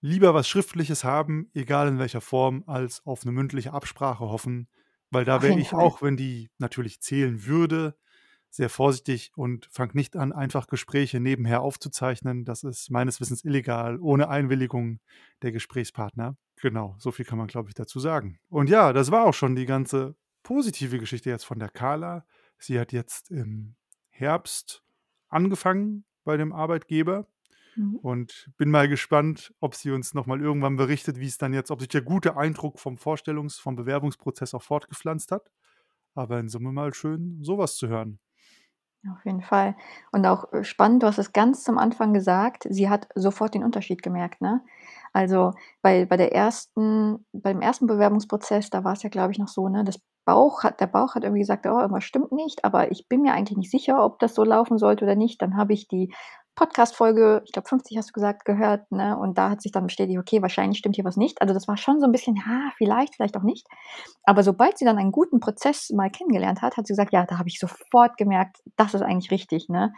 lieber 0.00 0.34
was 0.34 0.48
Schriftliches 0.48 1.04
haben, 1.04 1.50
egal 1.54 1.88
in 1.88 1.98
welcher 1.98 2.20
Form, 2.20 2.64
als 2.66 3.04
auf 3.06 3.22
eine 3.22 3.32
mündliche 3.32 3.72
Absprache 3.72 4.28
hoffen, 4.28 4.68
weil 5.10 5.24
da 5.24 5.42
wäre 5.42 5.58
ich 5.58 5.70
Fall. 5.70 5.80
auch, 5.80 6.02
wenn 6.02 6.16
die 6.16 6.50
natürlich 6.58 7.00
zählen 7.00 7.46
würde, 7.46 7.96
sehr 8.56 8.68
vorsichtig 8.68 9.32
und 9.36 9.68
fangt 9.70 9.94
nicht 9.94 10.16
an, 10.16 10.32
einfach 10.32 10.66
Gespräche 10.66 11.20
nebenher 11.20 11.62
aufzuzeichnen. 11.62 12.44
Das 12.44 12.64
ist 12.64 12.90
meines 12.90 13.20
Wissens 13.20 13.44
illegal, 13.44 13.98
ohne 14.00 14.28
Einwilligung 14.28 15.00
der 15.42 15.52
Gesprächspartner. 15.52 16.36
Genau, 16.60 16.96
so 16.98 17.10
viel 17.10 17.24
kann 17.24 17.38
man, 17.38 17.48
glaube 17.48 17.68
ich, 17.68 17.74
dazu 17.74 18.00
sagen. 18.00 18.38
Und 18.48 18.70
ja, 18.70 18.92
das 18.92 19.10
war 19.10 19.24
auch 19.24 19.34
schon 19.34 19.54
die 19.54 19.66
ganze 19.66 20.16
positive 20.42 20.98
Geschichte 20.98 21.30
jetzt 21.30 21.44
von 21.44 21.58
der 21.58 21.68
Carla. 21.68 22.24
Sie 22.58 22.80
hat 22.80 22.92
jetzt 22.92 23.30
im 23.30 23.76
Herbst 24.08 24.82
angefangen 25.28 26.04
bei 26.24 26.36
dem 26.36 26.52
Arbeitgeber 26.52 27.26
Mhm. 27.76 27.96
Und 27.96 28.50
bin 28.56 28.70
mal 28.70 28.88
gespannt, 28.88 29.54
ob 29.60 29.74
sie 29.74 29.90
uns 29.90 30.14
nochmal 30.14 30.40
irgendwann 30.40 30.76
berichtet, 30.76 31.20
wie 31.20 31.26
es 31.26 31.38
dann 31.38 31.52
jetzt, 31.52 31.70
ob 31.70 31.80
sich 31.80 31.88
der 31.88 32.02
gute 32.02 32.36
Eindruck 32.36 32.78
vom 32.78 32.96
Vorstellungs-, 32.96 33.60
vom 33.60 33.76
Bewerbungsprozess 33.76 34.54
auch 34.54 34.62
fortgepflanzt 34.62 35.30
hat. 35.30 35.50
Aber 36.14 36.40
in 36.40 36.48
Summe 36.48 36.72
mal 36.72 36.94
schön, 36.94 37.42
sowas 37.42 37.76
zu 37.76 37.88
hören. 37.88 38.18
Auf 39.12 39.24
jeden 39.24 39.42
Fall. 39.42 39.76
Und 40.10 40.26
auch 40.26 40.52
äh, 40.52 40.64
spannend, 40.64 41.02
du 41.02 41.06
hast 41.06 41.18
es 41.18 41.32
ganz 41.32 41.62
zum 41.62 41.78
Anfang 41.78 42.12
gesagt, 42.12 42.66
sie 42.68 42.88
hat 42.88 43.08
sofort 43.14 43.54
den 43.54 43.62
Unterschied 43.62 44.02
gemerkt, 44.02 44.40
ne? 44.40 44.62
Also 45.12 45.52
bei, 45.80 46.04
bei 46.06 46.16
der 46.16 46.34
ersten, 46.34 47.24
beim 47.32 47.60
ersten 47.60 47.86
Bewerbungsprozess, 47.86 48.68
da 48.70 48.84
war 48.84 48.92
es 48.94 49.02
ja, 49.02 49.08
glaube 49.08 49.32
ich, 49.32 49.38
noch 49.38 49.48
so, 49.48 49.68
ne, 49.68 49.84
das 49.84 50.00
Bauch 50.26 50.64
hat, 50.64 50.80
der 50.80 50.88
Bauch 50.88 51.14
hat 51.14 51.22
irgendwie 51.22 51.40
gesagt, 51.40 51.66
oh, 51.66 51.78
irgendwas 51.78 52.04
stimmt 52.04 52.32
nicht, 52.32 52.64
aber 52.64 52.90
ich 52.90 53.08
bin 53.08 53.22
mir 53.22 53.32
eigentlich 53.32 53.56
nicht 53.56 53.70
sicher, 53.70 54.04
ob 54.04 54.18
das 54.18 54.34
so 54.34 54.42
laufen 54.44 54.76
sollte 54.76 55.04
oder 55.04 55.14
nicht. 55.14 55.40
Dann 55.40 55.56
habe 55.56 55.72
ich 55.72 55.86
die 55.88 56.12
Podcast-Folge, 56.56 57.42
ich 57.44 57.52
glaube 57.52 57.68
50 57.68 57.96
hast 57.96 58.08
du 58.08 58.12
gesagt, 58.12 58.44
gehört, 58.44 58.90
ne? 58.90 59.16
Und 59.16 59.38
da 59.38 59.50
hat 59.50 59.62
sich 59.62 59.72
dann 59.72 59.86
bestätigt, 59.86 60.18
okay, 60.18 60.42
wahrscheinlich 60.42 60.78
stimmt 60.78 60.96
hier 60.96 61.04
was 61.04 61.16
nicht. 61.16 61.40
Also 61.40 61.54
das 61.54 61.68
war 61.68 61.76
schon 61.76 62.00
so 62.00 62.06
ein 62.06 62.12
bisschen, 62.12 62.34
ja, 62.36 62.72
vielleicht, 62.78 63.14
vielleicht 63.14 63.36
auch 63.36 63.42
nicht. 63.42 63.66
Aber 64.24 64.42
sobald 64.42 64.78
sie 64.78 64.86
dann 64.86 64.98
einen 64.98 65.12
guten 65.12 65.38
Prozess 65.38 65.90
mal 65.90 66.10
kennengelernt 66.10 66.62
hat, 66.62 66.76
hat 66.76 66.86
sie 66.86 66.92
gesagt, 66.92 67.12
ja, 67.12 67.26
da 67.26 67.38
habe 67.38 67.48
ich 67.48 67.60
sofort 67.60 68.16
gemerkt, 68.16 68.58
das 68.76 68.94
ist 68.94 69.02
eigentlich 69.02 69.30
richtig, 69.30 69.68
ne? 69.68 69.92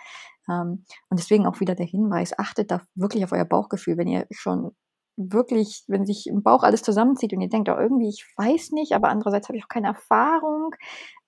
Ähm, 0.50 0.84
und 1.08 1.18
deswegen 1.18 1.46
auch 1.46 1.60
wieder 1.60 1.74
der 1.74 1.86
Hinweis, 1.86 2.38
achtet 2.38 2.70
da 2.70 2.82
wirklich 2.94 3.24
auf 3.24 3.32
euer 3.32 3.44
Bauchgefühl, 3.44 3.96
wenn 3.96 4.08
ihr 4.08 4.26
schon 4.30 4.72
wirklich, 5.16 5.84
wenn 5.86 6.06
sich 6.06 6.26
im 6.26 6.42
Bauch 6.42 6.62
alles 6.62 6.82
zusammenzieht 6.82 7.32
und 7.32 7.40
ihr 7.40 7.48
denkt, 7.48 7.68
oh, 7.68 7.76
irgendwie, 7.78 8.08
ich 8.08 8.26
weiß 8.36 8.72
nicht, 8.72 8.92
aber 8.92 9.08
andererseits 9.08 9.48
habe 9.48 9.58
ich 9.58 9.64
auch 9.64 9.68
keine 9.68 9.88
Erfahrung. 9.88 10.74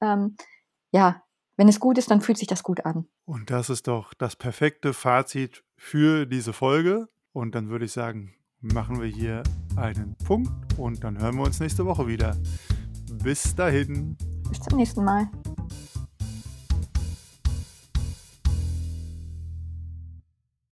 Ähm, 0.01 0.37
ja, 0.93 1.23
wenn 1.61 1.68
es 1.68 1.79
gut 1.79 1.99
ist, 1.99 2.11
dann 2.11 2.23
fühlt 2.23 2.38
sich 2.38 2.49
das 2.49 2.62
gut 2.62 2.87
an. 2.87 3.05
Und 3.27 3.51
das 3.51 3.68
ist 3.68 3.87
doch 3.87 4.14
das 4.14 4.35
perfekte 4.35 4.94
Fazit 4.94 5.62
für 5.77 6.25
diese 6.25 6.55
Folge. 6.55 7.11
Und 7.35 7.55
dann 7.55 7.68
würde 7.68 7.85
ich 7.85 7.92
sagen, 7.92 8.33
machen 8.62 8.99
wir 8.99 9.09
hier 9.09 9.42
einen 9.77 10.16
Punkt 10.25 10.79
und 10.79 11.05
dann 11.05 11.18
hören 11.18 11.37
wir 11.37 11.42
uns 11.42 11.61
nächste 11.61 11.85
Woche 11.85 12.07
wieder. 12.07 12.35
Bis 13.23 13.55
dahin. 13.55 14.16
Bis 14.49 14.61
zum 14.61 14.79
nächsten 14.79 15.05
Mal. 15.05 15.29